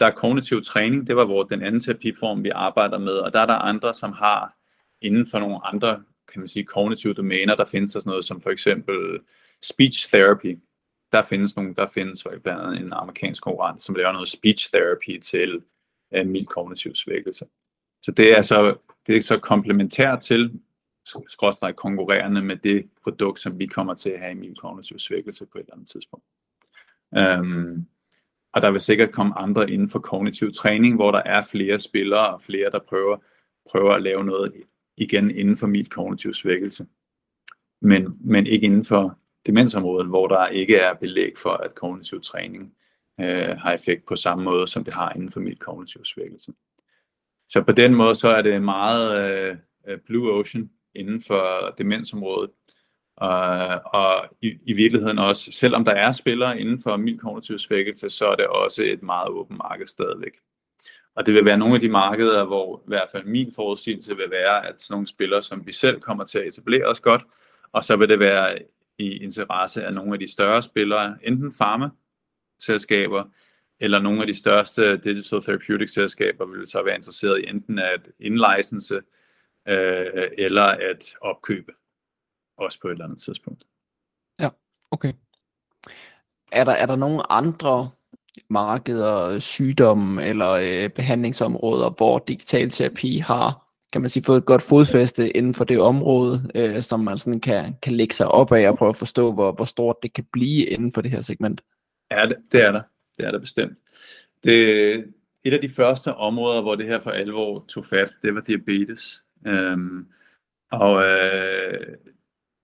[0.00, 3.40] Der er kognitiv træning, det var hvor den anden terapiform, vi arbejder med, og der
[3.40, 4.56] er der andre, som har
[5.00, 8.40] inden for nogle andre, kan man sige, kognitive domæner, der findes der sådan noget som
[8.40, 9.20] for eksempel
[9.62, 10.58] speech therapy.
[11.12, 14.72] Der findes nogle, der findes for blandt andet en amerikansk konkurrent, som laver noget speech
[14.72, 15.62] therapy til
[16.18, 17.46] uh, mild kognitiv svækkelse.
[18.02, 20.60] Så det er så, det er så komplementært til,
[21.28, 25.46] skråstrej konkurrerende med det produkt, som vi kommer til at have i min kognitiv svækkelse
[25.46, 26.24] på et eller andet tidspunkt.
[27.16, 27.86] Øhm,
[28.52, 32.34] og der vil sikkert komme andre inden for kognitiv træning, hvor der er flere spillere
[32.34, 33.16] og flere, der prøver,
[33.70, 34.52] prøver at lave noget
[34.96, 36.86] igen inden for mild kognitiv svækkelse.
[37.80, 42.74] Men, men ikke inden for demensområdet, hvor der ikke er belæg for, at kognitiv træning
[43.20, 46.52] øh, har effekt på samme måde, som det har inden for mild kognitiv svækkelse.
[47.48, 49.56] Så på den måde, så er det meget øh,
[49.88, 52.50] øh blue ocean inden for demensområdet.
[53.22, 58.08] Uh, og i, i virkeligheden også, selvom der er spillere inden for mild kognitiv svækkelse,
[58.08, 60.32] så er det også et meget åbent marked stadigvæk.
[61.14, 64.30] Og det vil være nogle af de markeder, hvor i hvert fald min forudsigelse vil
[64.30, 67.22] være, at sådan nogle spillere, som vi selv kommer til at etablere os godt,
[67.72, 68.58] og så vil det være
[68.98, 73.24] i interesse af nogle af de større spillere, enten farmaselskaber,
[73.80, 78.08] eller nogle af de største digital therapeutic selskaber vil så være interesseret i enten at
[78.20, 79.00] indlicense
[79.68, 81.72] øh, eller at opkøbe,
[82.58, 83.64] også på et eller andet tidspunkt.
[84.40, 84.48] Ja,
[84.90, 85.12] okay.
[86.52, 87.90] Er der, er der nogle andre
[88.50, 94.62] markeder, sygdomme eller øh, behandlingsområder, hvor digital terapi har kan man sige, fået et godt
[94.62, 98.70] fodfæste inden for det område, øh, som man sådan kan, kan lægge sig op af
[98.70, 101.60] og prøve at forstå, hvor, hvor stort det kan blive inden for det her segment?
[102.10, 102.82] Ja, det, det er der.
[103.16, 103.78] Det er der bestemt.
[104.44, 108.40] Det, et af de første områder, hvor det her for alvor tog fat, det var
[108.40, 109.22] diabetes.
[109.46, 110.06] Øhm,
[110.72, 111.96] og øh,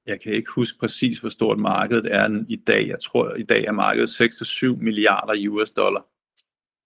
[0.07, 2.89] jeg kan ikke huske præcis, hvor stort markedet er i dag.
[2.89, 6.07] Jeg tror, i dag er markedet 6-7 milliarder US dollar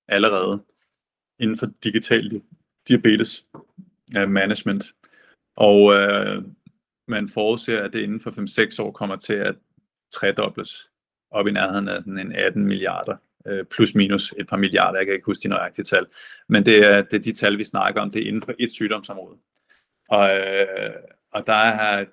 [0.09, 0.63] allerede
[1.39, 2.43] inden for digital
[2.89, 3.47] diabetes
[4.17, 4.95] uh, management.
[5.57, 6.43] Og øh,
[7.09, 8.31] man forudser, at det inden for
[8.81, 9.57] 5-6 år kommer til at
[10.13, 10.91] tredobles
[11.31, 15.07] op i nærheden af sådan en 18 milliarder, øh, plus minus et par milliarder, jeg
[15.07, 16.07] kan ikke huske de nøjagtige tal.
[16.49, 18.73] Men det er, det er de tal, vi snakker om, det er inden for et
[18.73, 19.37] sygdomsområde.
[20.09, 20.93] Og, øh,
[21.31, 22.05] og der er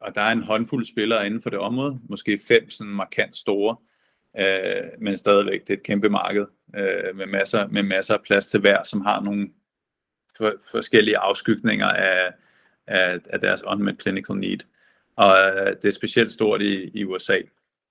[0.00, 3.76] og der er en håndfuld spillere inden for det område, måske fem sådan markant store,
[4.38, 8.46] øh, men stadigvæk det er et kæmpe marked øh, med, masser, med masser af plads
[8.46, 9.50] til hver, som har nogle
[10.70, 12.32] forskellige afskygninger af,
[12.86, 14.58] af, af deres unmet clinical need.
[15.16, 17.38] Og øh, det er specielt stort i, i USA,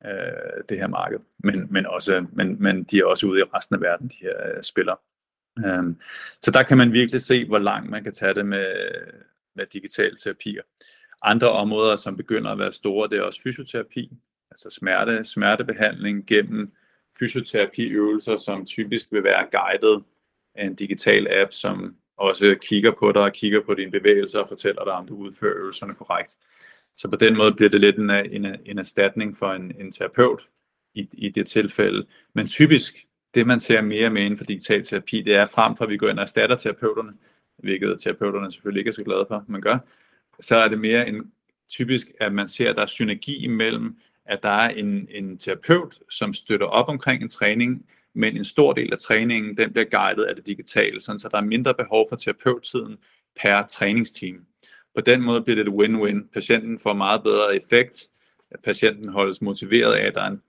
[0.06, 3.76] øh, det her marked, men, men, også, men, men de er også ude i resten
[3.76, 4.98] af verden, de her øh, spillere.
[5.66, 6.00] Um,
[6.42, 8.66] så der kan man virkelig se, hvor langt man kan tage det med,
[9.60, 10.62] med digitale terapier.
[11.24, 14.12] Andre områder, som begynder at være store, det er også fysioterapi,
[14.52, 16.72] altså smerte, smertebehandling gennem
[17.20, 20.04] fysioterapiøvelser, som typisk vil være guidet
[20.56, 24.48] af en digital app, som også kigger på dig og kigger på dine bevægelser og
[24.48, 26.36] fortæller dig, om du udfører øvelserne korrekt.
[26.98, 30.48] Så på den måde bliver det lidt en, en, en erstatning for en, en terapeut
[30.94, 32.06] i, i det tilfælde.
[32.36, 35.76] Men typisk, det man ser mere og mere inden for digital terapi, det er frem
[35.76, 37.14] for, at vi går ind og erstatter terapeuterne,
[37.60, 39.78] hvilket terapeuterne selvfølgelig ikke er så glade for, man gør,
[40.40, 41.32] så er det mere en
[41.70, 43.96] typisk, at man ser, at der er synergi imellem,
[44.26, 48.74] at der er en, en terapeut, som støtter op omkring en træning, men en stor
[48.74, 52.06] del af træningen, den bliver guidet af det digitale, sådan så der er mindre behov
[52.10, 52.98] for terapeuttiden
[53.42, 54.46] per træningsteam.
[54.96, 56.30] På den måde bliver det et win-win.
[56.34, 58.10] Patienten får meget bedre effekt,
[58.64, 60.42] patienten holdes motiveret af, at der er en,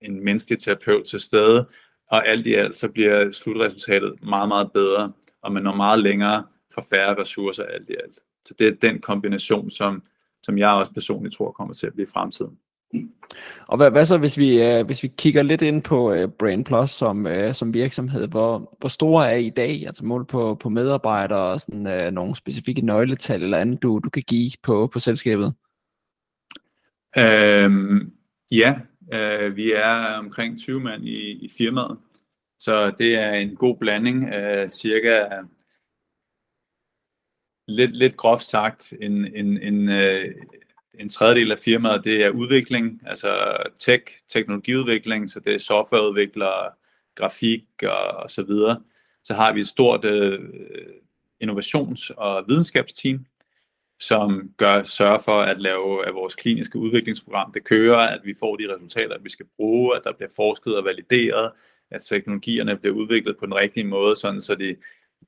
[0.00, 1.68] en menneskelig terapeut til stede,
[2.10, 5.12] og alt i alt så bliver slutresultatet meget, meget bedre,
[5.44, 8.18] og man når meget længere for færre ressourcer alt i alt.
[8.46, 10.02] Så det er den kombination, som,
[10.42, 12.58] som jeg også personligt tror kommer til at blive fremtiden.
[13.66, 16.64] Og hvad, hvad så, hvis vi, uh, hvis vi kigger lidt ind på uh, Brain
[16.64, 18.28] Plus som, uh, som virksomhed?
[18.28, 19.86] Hvor, hvor store er I i dag?
[19.86, 24.10] Altså mål på, på medarbejdere og sådan, uh, nogle specifikke nøgletal eller andet, du, du
[24.10, 25.54] kan give på, på selskabet?
[27.18, 28.12] Øhm,
[28.50, 28.74] ja,
[29.14, 31.98] øh, vi er omkring 20 mand i, i firmaet,
[32.64, 35.42] så det er en god blanding af cirka
[37.68, 40.34] lidt, lidt groft sagt en, en, en, øh,
[40.98, 46.70] en tredjedel af firmaet, det er udvikling, altså tech, teknologiudvikling, så det er softwareudviklere,
[47.14, 48.82] grafik og, og så videre.
[49.24, 50.40] Så har vi et stort øh,
[51.44, 53.26] innovations- og videnskabsteam,
[54.00, 58.56] som gør, sørger for at lave at vores kliniske udviklingsprogram, det kører, at vi får
[58.56, 61.52] de resultater, vi skal bruge, at der bliver forsket og valideret,
[61.90, 64.76] at teknologierne bliver udviklet på den rigtige måde, sådan så de,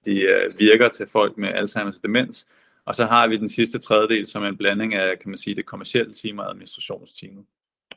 [0.04, 2.48] de øh, virker til folk med Alzheimer's og demens.
[2.84, 5.56] Og så har vi den sidste tredjedel, som er en blanding af, kan man sige,
[5.56, 7.44] det kommercielle team og administrationsteamet.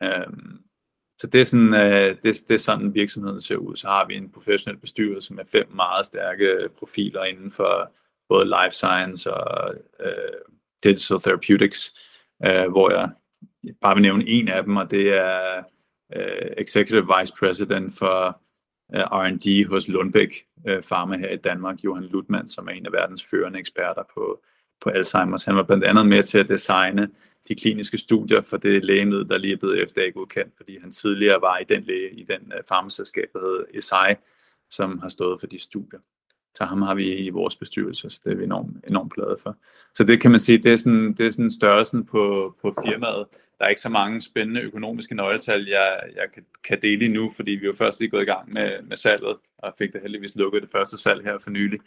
[0.03, 0.59] Øhm,
[1.19, 3.75] så det er, sådan, øh, det, det er sådan, virksomheden ser ud.
[3.75, 7.91] Så har vi en professionel bestyrelse med fem meget stærke profiler inden for
[8.29, 10.41] både life science og øh,
[10.83, 11.93] digital therapeutics,
[12.45, 13.09] øh, hvor jeg
[13.81, 15.63] bare vil nævne en af dem, og det er
[16.15, 18.41] øh, Executive Vice President for
[18.93, 23.25] R&D hos Lundbæk øh, Pharma her i Danmark, Johan Lutmann, som er en af verdens
[23.25, 24.41] førende eksperter på
[24.81, 25.45] på Alzheimer's.
[25.45, 27.09] Han var blandt andet med til at designe
[27.47, 31.57] de kliniske studier for det lægemiddel, der lige er blevet FDA-godkendt, fordi han tidligere var
[31.57, 34.15] i den læge, i den øh, farmaselskab, der hedder Esai,
[34.69, 35.99] som har stået for de studier.
[36.55, 39.55] Så ham har vi i vores bestyrelse, så det er vi enormt, enormt glade for.
[39.95, 43.25] Så det kan man sige, det er sådan, det er sådan størrelsen på, på firmaet.
[43.59, 47.51] Der er ikke så mange spændende økonomiske nøgletal, jeg, jeg kan, kan dele nu, fordi
[47.51, 50.61] vi jo først lige gået i gang med, med salget, og fik det heldigvis lukket
[50.61, 51.79] det første salg her for nylig.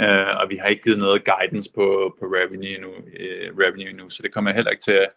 [0.00, 3.92] Uh, og vi har ikke givet noget guidance på, på revenue, nu, uh, øh, revenue
[3.92, 5.08] nu, så det kommer jeg heller ikke til at,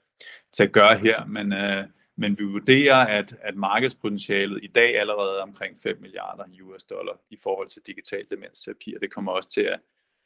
[0.53, 5.37] til at gøre her, men, uh, men vi vurderer, at, at markedspotentialet i dag allerede
[5.37, 9.49] er omkring 5 milliarder US dollar i forhold til digital demensterapi, og det kommer også
[9.49, 9.79] til at,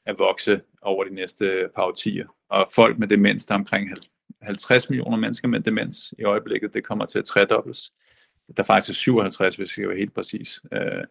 [0.06, 2.28] at vokse over de næste par årtier.
[2.50, 3.90] Og folk med demens, der er omkring
[4.42, 7.94] 50 millioner mennesker med demens i øjeblikket, det kommer til at tredobles.
[8.58, 10.62] Der er faktisk 57, hvis jeg skal være helt præcis.
[10.74, 11.04] øh,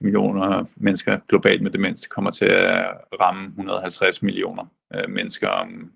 [0.00, 2.00] millioner mennesker globalt med demens.
[2.00, 2.86] Det kommer til at
[3.20, 4.64] ramme 150 millioner
[4.94, 5.92] øh, mennesker om,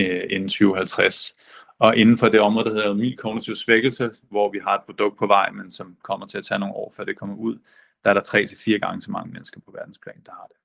[0.00, 1.34] øh, inden 2050.
[1.80, 5.18] Og inden for det område, der hedder mild kognitiv svækkelse, hvor vi har et produkt
[5.18, 7.58] på vej, men som kommer til at tage nogle år, før det kommer ud,
[8.04, 10.56] der er der tre til fire gange så mange mennesker på verdensplan, der har det.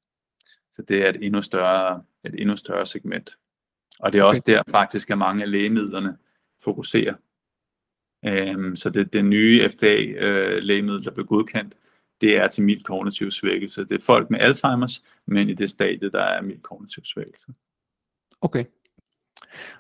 [0.72, 3.38] Så det er et endnu større, et endnu større segment.
[4.00, 4.30] Og det er okay.
[4.30, 6.18] også der faktisk, at mange af lægemidlerne
[6.64, 7.14] fokuserer.
[8.56, 11.76] Um, så det, det nye FDA-lægemiddel, øh, der blev godkendt,
[12.22, 13.86] det er til mild kognitiv svækkelse.
[13.86, 17.48] Det er folk med Alzheimer's, men i det stadie, der er mild kognitiv svækkelse.
[18.42, 18.66] Okay.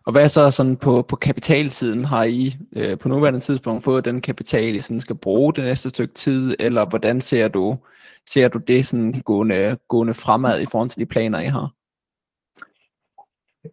[0.05, 2.05] Og hvad så sådan på, på kapitalsiden?
[2.05, 5.89] Har I øh, på nuværende tidspunkt fået den kapital, I sådan skal bruge det næste
[5.89, 7.78] stykke tid, eller hvordan ser du,
[8.26, 11.74] ser du det sådan gående, gående fremad i forhold til de planer, I har?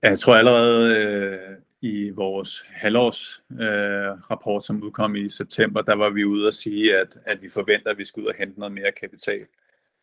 [0.02, 6.24] Jeg tror allerede øh, i vores halvårsrapport, øh, som udkom i september, der var vi
[6.24, 8.92] ude og sige, at, at vi forventer, at vi skal ud og hente noget mere
[9.00, 9.46] kapital.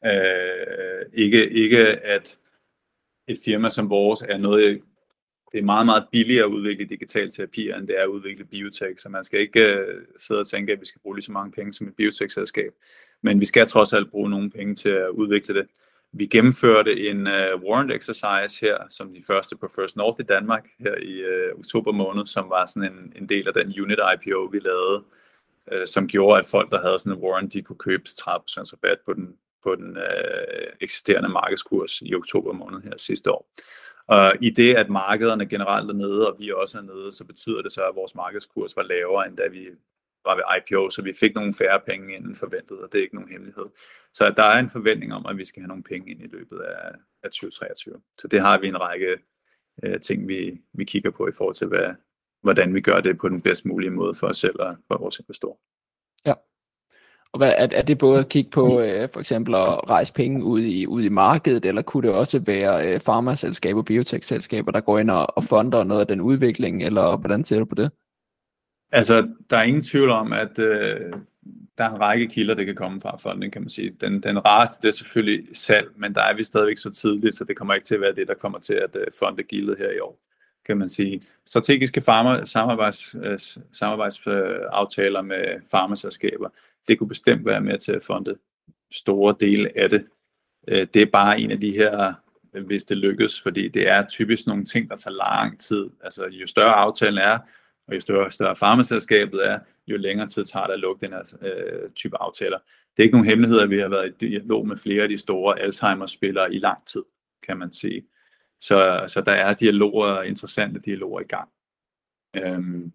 [0.06, 2.38] Øh, ikke, ikke at
[3.28, 4.82] et firma som vores er noget,
[5.52, 9.02] det er meget, meget billigere at udvikle digital terapi, end det er at udvikle biotech,
[9.02, 11.52] så man skal ikke uh, sidde og tænke, at vi skal bruge lige så mange
[11.52, 12.74] penge som et biotech-selskab.
[13.22, 15.68] Men vi skal trods alt bruge nogle penge til at udvikle det.
[16.12, 20.68] Vi gennemførte en uh, warrant exercise her, som de første på First North i Danmark,
[20.80, 24.44] her i uh, oktober måned, som var sådan en, en del af den unit IPO,
[24.44, 25.04] vi lavede,
[25.72, 28.24] uh, som gjorde, at folk, der havde sådan en warrant, de kunne købe 30%
[28.74, 33.50] rabat på den, på den uh, eksisterende markedskurs i oktober måned her sidste år.
[34.10, 37.62] Og i det, at markederne generelt er nede, og vi også er nede, så betyder
[37.62, 39.70] det så, at vores markedskurs var lavere, end da vi
[40.26, 43.16] var ved IPO, så vi fik nogle færre penge end forventet, og det er ikke
[43.16, 43.66] nogen hemmelighed.
[44.14, 46.60] Så der er en forventning om, at vi skal have nogle penge ind i løbet
[46.60, 46.92] af,
[47.24, 47.96] af 2023.
[48.20, 49.18] Så det har vi en række
[49.84, 51.94] øh, ting, vi, vi kigger på i forhold til, hvad,
[52.42, 55.20] hvordan vi gør det på den bedst mulige måde for os selv og for vores
[55.20, 55.58] investorer.
[57.34, 60.44] Og hvad, er, er det både at kigge på øh, for eksempel at rejse penge
[60.44, 65.00] ud i, ud i markedet, eller kunne det også være øh, farmaselskaber, biotech-selskaber, der går
[65.00, 67.92] ind og, og fonder noget af den udvikling, eller hvordan ser du på det?
[68.92, 71.14] Altså, der er ingen tvivl om, at øh,
[71.78, 73.96] der er en række kilder, det kan komme fra fonden, kan man sige.
[74.02, 77.44] Den, den rareste, det er selvfølgelig salg, men der er vi stadigvæk så tidligt, så
[77.44, 79.92] det kommer ikke til at være det, der kommer til at øh, fonde gildet her
[79.92, 80.20] i år,
[80.66, 81.22] kan man sige.
[81.46, 83.16] Strategiske farma, samarbejds,
[83.74, 86.50] samarbejdsaftaler med farmaselskaber,
[86.88, 88.36] det kunne bestemt være med til at fonde
[88.92, 90.08] store dele af det.
[90.68, 92.14] Øh, det er bare en af de her,
[92.66, 95.90] hvis det lykkes, fordi det er typisk nogle ting, der tager lang tid.
[96.04, 97.40] Altså jo større aftalen er,
[97.88, 101.38] og jo større, større farmaselskabet er, jo længere tid tager det at lukke den her
[101.42, 102.58] øh, type aftaler.
[102.98, 105.18] Det er ikke nogen hemmelighed, at vi har været i dialog med flere af de
[105.18, 107.04] store Alzheimer-spillere i lang tid,
[107.44, 108.06] kan man sige.
[108.62, 111.50] Så, så der er dialoger, interessante dialoger i gang.
[112.36, 112.92] Øhm,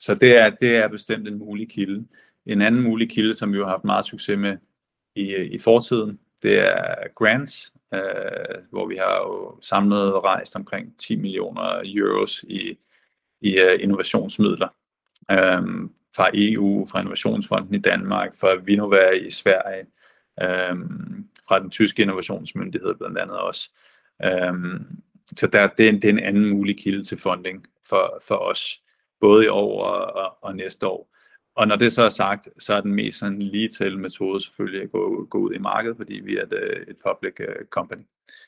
[0.00, 2.06] så det er, det er bestemt en mulig kilde.
[2.48, 4.56] En anden mulig kilde, som vi har haft meget succes med
[5.14, 10.98] i, i fortiden, det er grants, øh, hvor vi har jo samlet og rejst omkring
[10.98, 12.78] 10 millioner euros i,
[13.40, 14.68] i uh, innovationsmidler
[15.30, 19.86] øh, fra EU, fra Innovationsfonden i Danmark, fra Vinova i Sverige,
[20.42, 20.76] øh,
[21.48, 23.70] fra den tyske innovationsmyndighed blandt andet også.
[24.24, 24.80] Øh,
[25.36, 28.34] så der, det, er en, det er en anden mulig kilde til funding for, for
[28.34, 28.82] os,
[29.20, 31.14] både i år og, og, og næste år.
[31.58, 34.82] Og når det så er sagt, så er den mest sådan lige til metode selvfølgelig
[34.82, 38.02] at gå, gå ud i markedet, fordi vi er et, øh, et public øh, company.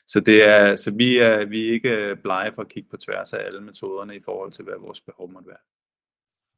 [0.07, 2.97] Så, det er, så vi, er, vi er ikke øh, blege for at kigge på
[2.97, 5.57] tværs af alle metoderne i forhold til, hvad vores behov måtte være.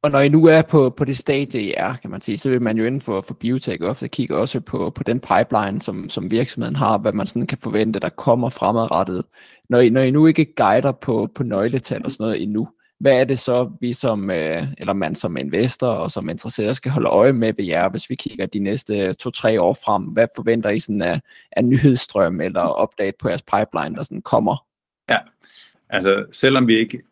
[0.02, 2.50] Og når I nu er på, på det stadie, I er, kan man sige, så
[2.50, 6.08] vil man jo inden for, for biotech ofte kigge også på, på den pipeline, som,
[6.08, 9.24] som virksomheden har, hvad man sådan kan forvente, der kommer fremadrettet.
[9.68, 12.68] Når I, når I nu ikke guider på, på nøgletal og sådan noget endnu,
[13.00, 16.92] hvad er det så, vi som, øh, eller man som investor og som interesseret skal
[16.92, 20.02] holde øje med ved jer, hvis vi kigger de næste to-tre år frem?
[20.02, 21.20] Hvad forventer I sådan af,
[21.52, 24.66] af nyhedsstrøm eller update på jeres pipeline, der sådan kommer?
[25.08, 25.18] Ja,
[25.90, 27.02] altså selvom vi ikke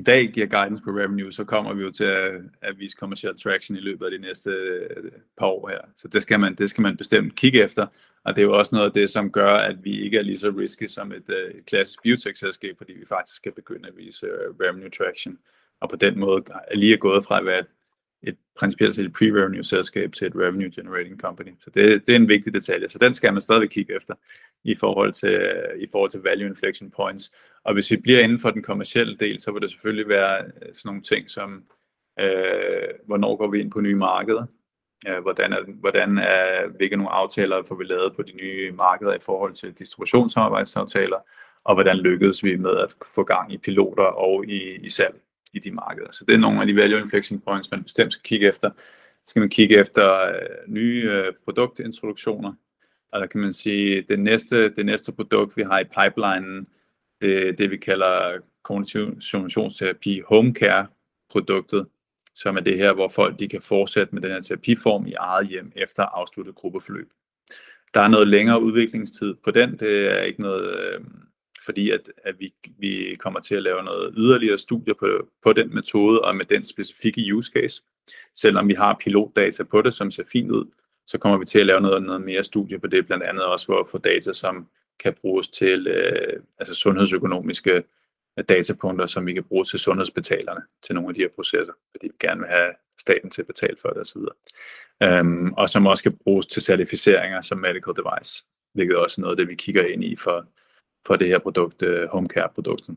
[0.00, 2.32] i dag giver guidance på revenue, så kommer vi jo til at,
[2.62, 5.80] at vise kommersiel traction i løbet af de næste øh, par år her.
[5.96, 7.86] Så det skal, man, det skal man bestemt kigge efter,
[8.24, 10.38] og det er jo også noget af det, som gør, at vi ikke er lige
[10.38, 14.26] så risky som et, øh, et klassisk biotech-selskab, fordi vi faktisk skal begynde at vise
[14.26, 15.38] øh, revenue traction,
[15.80, 17.66] og på den måde er lige gået fra at være et,
[18.22, 21.50] et principielt set pre-revenue selskab til et revenue generating company.
[21.60, 24.14] Så det, det er en vigtig detalje, så den skal man stadig kigge efter
[24.64, 27.32] i forhold til, i forhold til value inflection points.
[27.64, 30.74] Og hvis vi bliver inden for den kommercielle del, så vil det selvfølgelig være øh,
[30.74, 31.64] sådan nogle ting som,
[32.20, 34.46] øh, hvornår går vi ind på nye markeder,
[35.08, 39.14] øh, hvordan, er, hvordan er, hvilke nogle aftaler får vi lavet på de nye markeder
[39.14, 41.18] i forhold til distributionssamarbejdsaftaler,
[41.64, 45.14] og hvordan lykkedes vi med at få gang i piloter og i, i salg
[45.52, 46.10] i de markeder.
[46.10, 48.70] Så det er nogle af de value inflection points, man bestemt skal kigge efter.
[49.24, 50.34] Så skal man kigge efter øh,
[50.66, 52.52] nye øh, produktintroduktioner,
[53.14, 56.66] eller kan man sige, det næste, det næste produkt, vi har i pipelinen,
[57.20, 60.86] det, det vi kalder kognitiv simulationsterapi home care
[61.30, 61.86] produktet,
[62.34, 65.48] som er det her, hvor folk de kan fortsætte med den her terapiform i eget
[65.48, 67.10] hjem efter afsluttet gruppeforløb.
[67.94, 69.78] Der er noget længere udviklingstid på den.
[69.78, 71.00] Det er ikke noget, øh,
[71.64, 75.74] fordi at, at vi, vi kommer til at lave noget yderligere studier på, på den
[75.74, 77.82] metode og med den specifikke use case.
[78.34, 80.66] Selvom vi har pilotdata på det, som ser fint ud,
[81.06, 83.66] så kommer vi til at lave noget, noget mere studie på det, blandt andet også
[83.66, 84.68] for at få data, som
[85.00, 87.82] kan bruges til øh, altså sundhedsøkonomiske
[88.38, 92.06] øh, datapunkter, som vi kan bruge til sundhedsbetalerne til nogle af de her processer, fordi
[92.06, 94.22] vi gerne vil have staten til at betale for det osv.
[95.02, 98.44] Øhm, og som også kan bruges til certificeringer som medical device,
[98.74, 100.46] hvilket er også noget af det, vi kigger ind i for,
[101.06, 102.96] for det her produkt, uh, home care produktet.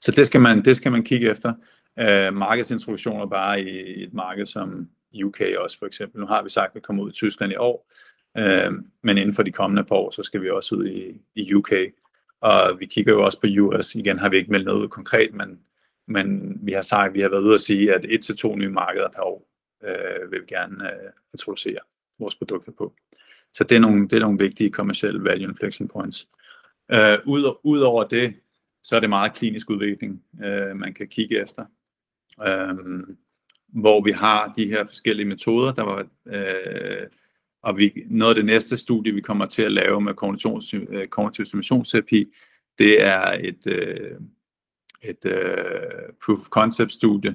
[0.00, 1.52] Så det skal man, det skal man kigge efter.
[1.98, 4.88] Øh, uh, markedsintroduktioner bare i et marked som
[5.24, 6.20] UK også for eksempel.
[6.20, 7.92] Nu har vi sagt, at vi kommer ud i Tyskland i år,
[8.40, 11.54] uh, men inden for de kommende par år, så skal vi også ud i, i
[11.54, 11.72] UK.
[12.40, 13.94] Og vi kigger jo også på US.
[13.94, 15.60] Igen har vi ikke meldt noget ud konkret, men,
[16.08, 18.68] men vi har sagt, vi har været ude at sige, at et til to nye
[18.68, 19.48] markeder per år
[19.84, 21.78] øh, vil vi gerne øh, introducere
[22.18, 22.94] vores produkter på.
[23.54, 26.22] Så det er nogle, det er nogle vigtige kommersielle value inflection points.
[26.22, 26.41] Øh,
[26.92, 28.34] Øh, ud, Udover det,
[28.82, 31.64] så er det meget klinisk udvikling, øh, man kan kigge efter.
[32.46, 33.04] Øh,
[33.68, 37.06] hvor vi har de her forskellige metoder, der var øh,
[37.62, 40.12] og vi, noget af det næste studie, vi kommer til at lave med
[40.72, 42.34] øh, kognitiv simulationsterapi,
[42.78, 44.20] det er et, øh,
[45.02, 47.34] et øh, proof of concept studie,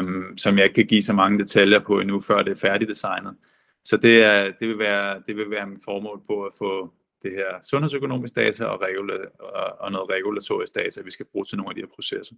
[0.00, 3.36] um, som jeg ikke kan give så mange detaljer på endnu, før det er færdigdesignet.
[3.84, 6.92] Så det, er, det, vil være, det vil være mit formål på at få
[7.24, 11.58] det her sundhedsøkonomisk data og, regula- og, og noget regulatorisk data, vi skal bruge til
[11.58, 12.34] nogle af de her processer.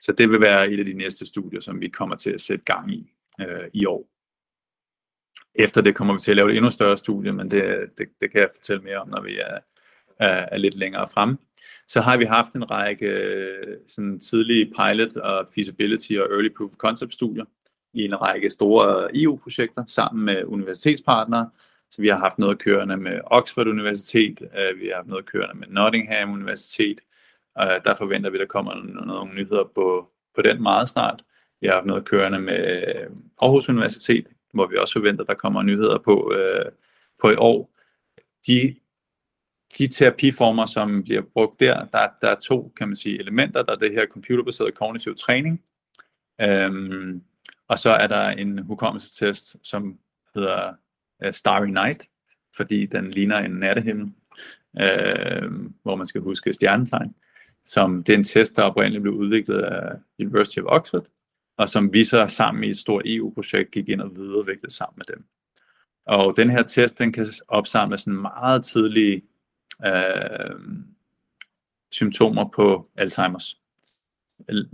[0.00, 2.64] Så det vil være et af de næste studier, som vi kommer til at sætte
[2.64, 4.08] gang i øh, i år.
[5.54, 8.30] Efter det kommer vi til at lave et endnu større studie, men det, det, det
[8.30, 9.58] kan jeg fortælle mere om, når vi er,
[10.18, 11.38] er, er lidt længere frem.
[11.88, 16.70] Så har vi haft en række øh, sådan tidlige pilot og feasibility og early proof
[16.70, 17.44] of concept studier
[17.94, 21.50] i en række store EU-projekter sammen med universitetspartnere.
[21.92, 25.58] Så vi har haft noget kørende med Oxford Universitet, øh, vi har haft noget kørende
[25.60, 27.00] med Nottingham Universitet,
[27.60, 28.74] Øh, der forventer vi, at der kommer
[29.04, 31.24] nogle nyheder på, på den meget snart.
[31.60, 33.10] Vi har noget kørende med øh,
[33.42, 36.72] Aarhus Universitet, hvor vi også forventer, at der kommer nyheder på, øh,
[37.20, 37.70] på i år.
[38.46, 38.76] De,
[39.78, 43.62] de terapiformer, som bliver brugt der, der, der er to kan man sige, elementer.
[43.62, 45.64] Der er det her computerbaserede kognitiv træning,
[46.40, 47.22] øhm,
[47.68, 49.98] og så er der en hukommelsestest, som
[50.34, 50.74] hedder
[51.26, 52.08] uh, Starry Night,
[52.56, 54.12] fordi den ligner en nattehimmel,
[54.80, 55.52] øh,
[55.82, 57.14] hvor man skal huske stjernetegn.
[57.66, 61.06] Som det er en test, der oprindeligt blev udviklet af University of Oxford,
[61.56, 65.16] og som vi så sammen i et stort EU-projekt gik ind og videreudviklede sammen med
[65.16, 65.24] dem.
[66.06, 69.22] Og den her test, den kan opsamle sådan meget tidlige
[69.86, 70.56] øh,
[71.90, 73.58] symptomer på Alzheimer's.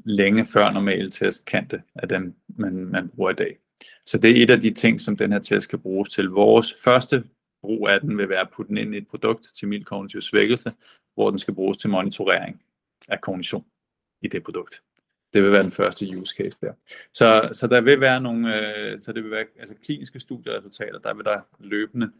[0.05, 3.59] Længe før normale test kan det, af dem man, man bruger i dag.
[4.09, 6.25] Så det er et af de ting, som den her test kan bruges til.
[6.25, 7.25] Vores første
[7.61, 10.21] brug af den vil være at putte den ind i et produkt til mild kognitiv
[10.21, 10.73] svækkelse,
[11.15, 12.63] hvor den skal bruges til monitorering
[13.09, 13.65] af kognition
[14.23, 14.83] i det produkt.
[15.33, 16.73] Det vil være den første use case der.
[17.13, 21.15] Så, så der vil være nogle, øh, så det vil være altså kliniske studieresultater, der
[21.15, 22.11] vil der løbende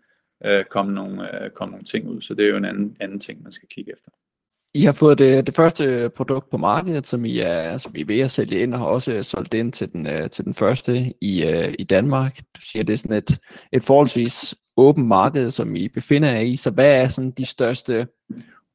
[0.45, 2.21] øh, komme, nogle, øh, komme nogle ting ud.
[2.21, 4.11] Så det er jo en anden, anden ting, man skal kigge efter.
[4.75, 8.05] I har fået det, det første produkt på markedet, som I er, som I er
[8.05, 11.15] ved at sælge ind, og har også solgt ind til den, øh, til den første
[11.21, 12.39] i, øh, i Danmark.
[12.57, 13.39] Du siger, det er sådan et,
[13.73, 16.57] et forholdsvis åbent marked, som I befinder jer i.
[16.57, 18.07] Så hvad er sådan de største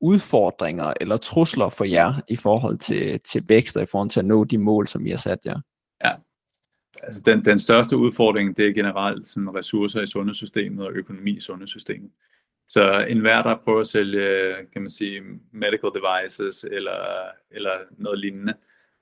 [0.01, 4.25] udfordringer eller trusler for jer i forhold til, til vækst og i forhold til at
[4.25, 5.59] nå de mål, som I har sat jer?
[6.05, 6.11] Ja,
[7.03, 11.39] altså den, den største udfordring, det er generelt sådan ressourcer i sundhedssystemet og økonomi i
[11.39, 12.11] sundhedssystemet.
[12.69, 18.53] Så enhver, der prøver at sælge, kan man sige, medical devices eller, eller noget lignende,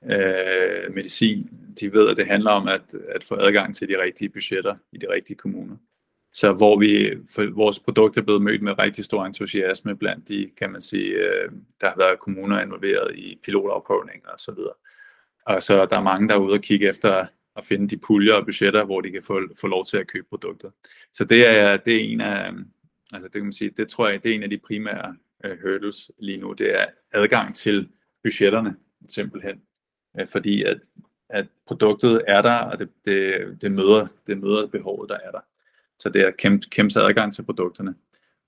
[0.03, 1.49] øh, medicin,
[1.79, 4.97] de ved, at det handler om at, at få adgang til de rigtige budgetter i
[4.97, 5.75] de rigtige kommuner.
[6.33, 10.49] Så hvor vi, for vores produkt er blevet mødt med rigtig stor entusiasme blandt de,
[10.57, 11.51] kan man sige, øh,
[11.81, 14.73] der har været kommuner involveret i pilotafprøvninger og så videre.
[15.45, 18.33] Og så der er mange, der er ude og kigge efter at finde de puljer
[18.33, 20.69] og budgetter, hvor de kan få, få lov til at købe produkter.
[21.13, 22.51] Så det er, det er en af,
[23.13, 25.61] altså det kan man sige, det tror jeg, det er en af de primære uh,
[25.61, 27.89] hurdles lige nu, det er adgang til
[28.23, 28.75] budgetterne,
[29.09, 29.61] simpelthen.
[30.21, 30.79] Uh, fordi at,
[31.29, 35.39] at produktet er der, og det, det, det, møder, det møder behovet, der er der.
[35.99, 37.95] Så det er kæmpe, kæmpe adgang til produkterne.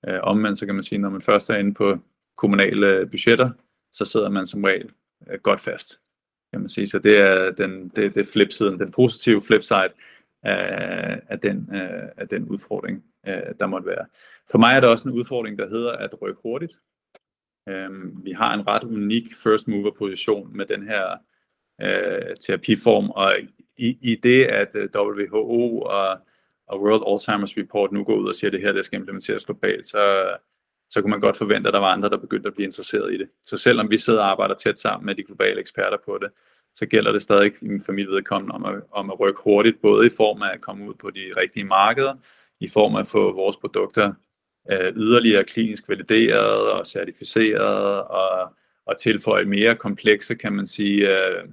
[0.08, 1.98] Uh, omvendt så kan man sige, når man først er inde på
[2.36, 3.50] kommunale budgetter,
[3.92, 4.90] så sidder man som regel
[5.20, 6.00] uh, godt fast.
[6.52, 6.86] Kan man sige.
[6.86, 9.88] Så det er den, det, det flipsiden, den positive flipside
[10.42, 14.06] af, af, den, uh, af den udfordring, øh, der måtte være.
[14.50, 16.78] For mig er der også en udfordring, der hedder at rykke hurtigt.
[17.68, 17.90] Øh,
[18.24, 21.16] vi har en ret unik first mover position med den her
[21.80, 23.36] øh, terapiform, og
[23.76, 26.18] i, i det, at øh, WHO og
[26.66, 29.44] og World Alzheimer's Report nu går ud og siger, at det her det skal implementeres
[29.44, 30.36] globalt, så,
[30.90, 33.18] så kunne man godt forvente, at der var andre, der begyndte at blive interesseret i
[33.18, 33.28] det.
[33.42, 36.30] Så selvom vi sidder og arbejder tæt sammen med de globale eksperter på det,
[36.74, 37.52] så gælder det stadig
[37.86, 40.88] for mit vedkommende om at, om at rykke hurtigt, både i form af at komme
[40.88, 42.14] ud på de rigtige markeder,
[42.64, 44.12] i form af at få vores produkter
[44.72, 48.54] øh, yderligere klinisk valideret og certificeret, og,
[48.86, 51.44] og tilføje mere komplekse, kan man sige, øh,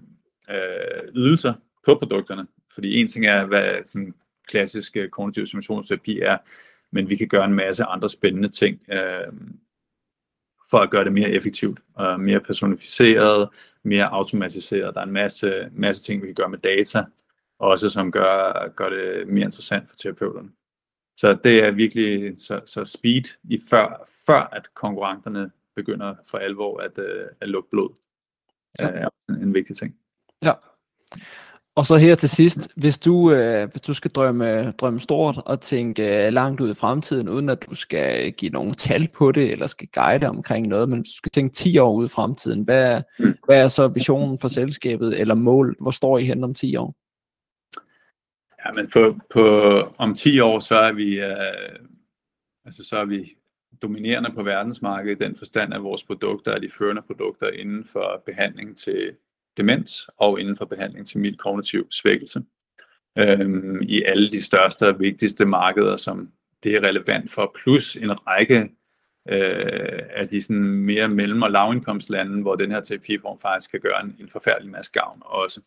[0.49, 1.53] øh, ydelser
[1.86, 2.47] på produkterne.
[2.74, 4.14] Fordi en ting er, hvad sådan
[4.47, 6.38] klassisk øh, kognitiv simulationsterapi er,
[6.91, 9.34] men vi kan gøre en masse andre spændende ting øh,
[10.70, 13.49] for at gøre det mere effektivt, og mere personificeret,
[13.84, 14.95] mere automatiseret.
[14.95, 17.03] Der er en masse, masse ting, vi kan gøre med data,
[17.59, 20.49] også som gør, gør det mere interessant for terapeuterne.
[21.22, 26.80] Så det er virkelig så, så speed i før, før at konkurrenterne begynder for alvor
[26.80, 27.89] at, øh, at lukke blod.
[28.80, 28.88] Ja.
[28.88, 29.95] er en vigtig ting.
[30.43, 30.53] Ja.
[31.76, 35.61] Og så her til sidst, hvis du, øh, hvis du skal drømme, drømme stort og
[35.61, 39.51] tænke øh, langt ud i fremtiden, uden at du skal give nogle tal på det,
[39.51, 43.01] eller skal guide omkring noget, men du skal tænke 10 år ud i fremtiden, hvad,
[43.19, 43.34] mm.
[43.45, 45.76] hvad er så visionen for selskabet, eller mål?
[45.82, 46.95] Hvor står I hen om 10 år?
[48.66, 49.43] Ja, men på, på,
[49.97, 51.80] om 10 år, så er vi, øh,
[52.66, 53.34] altså så er vi
[53.82, 58.24] dominerende på verdensmarkedet i den forstand, at vores produkter er de førende produkter inden for
[58.26, 59.16] behandling til
[59.57, 62.43] demens og inden for behandling til mild kognitiv svækkelse.
[63.18, 66.32] Øhm, I alle de største og vigtigste markeder, som
[66.64, 68.70] det er relevant for, plus en række
[69.30, 74.03] øh, af de sådan mere mellem- og lavindkomstlande, hvor den her terapiform faktisk kan gøre
[74.03, 75.62] en, en forfærdelig masse gavn også.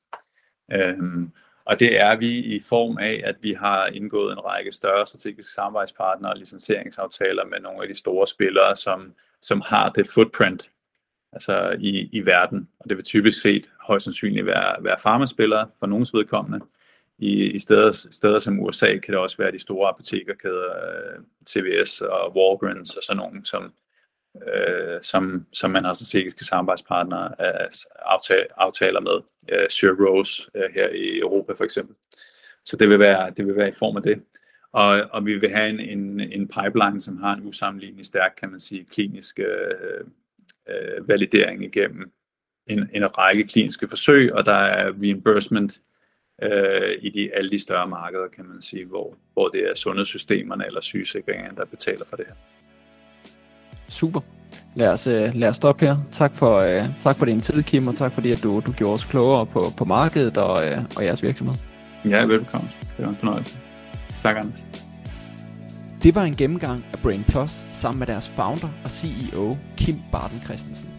[0.72, 1.32] Øhm,
[1.64, 5.52] og det er vi i form af, at vi har indgået en række større strategiske
[5.52, 9.12] samarbejdspartnere og licenseringsaftaler med nogle af de store spillere, som,
[9.42, 10.70] som har det footprint
[11.32, 12.68] altså i, i verden.
[12.78, 16.66] Og det vil typisk set højst sandsynligt være, være farmaspillere for nogens vedkommende.
[17.18, 22.00] I, i steder, steder som USA kan det også være de store apotekerkæder, øh, CVS
[22.00, 23.72] og Walgreens og sådan nogle, som,
[24.54, 29.20] øh, som, som man har strategiske samarbejdspartnere altså øh, aftale, aftaler med.
[29.52, 31.96] Øh, Sure Rose øh, her i Europa for eksempel.
[32.64, 34.22] Så det vil være, det vil være i form af det.
[34.72, 38.50] Og, og vi vil have en, en, en pipeline, som har en usammenlignelig stærk, kan
[38.50, 40.04] man sige, klinisk øh,
[40.68, 42.12] øh, validering igennem
[42.66, 45.80] en, en række kliniske forsøg, og der er reimbursement
[46.42, 50.66] øh, i de, alle de større markeder, kan man sige, hvor, hvor det er sundhedssystemerne
[50.66, 52.34] eller sygesikringerne, der betaler for det her.
[53.94, 54.20] Super.
[54.74, 55.96] Lad os, øh, lad os stoppe her.
[56.10, 58.94] Tak for, uh, tak for din tid, Kim, og tak fordi, at du, du gjorde
[58.94, 61.54] os klogere på, på markedet og, uh, og jeres virksomhed.
[62.04, 62.70] Ja, velkommen.
[62.96, 63.58] Det var en fornøjelse.
[64.22, 64.66] Tak, Anders.
[66.02, 70.40] Det var en gennemgang af Brain Plus sammen med deres founder og CEO, Kim Barton
[70.44, 70.90] Christensen.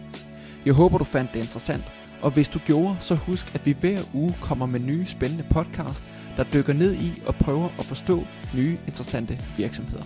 [0.66, 1.92] Jeg håber, du fandt det interessant,
[2.22, 6.04] og hvis du gjorde, så husk, at vi hver uge kommer med nye spændende podcast,
[6.36, 8.24] der dykker ned i og prøver at forstå
[8.54, 10.04] nye interessante virksomheder.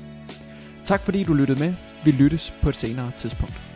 [0.91, 1.75] Tak fordi du lyttede med.
[2.05, 3.70] Vi lyttes på et senere tidspunkt.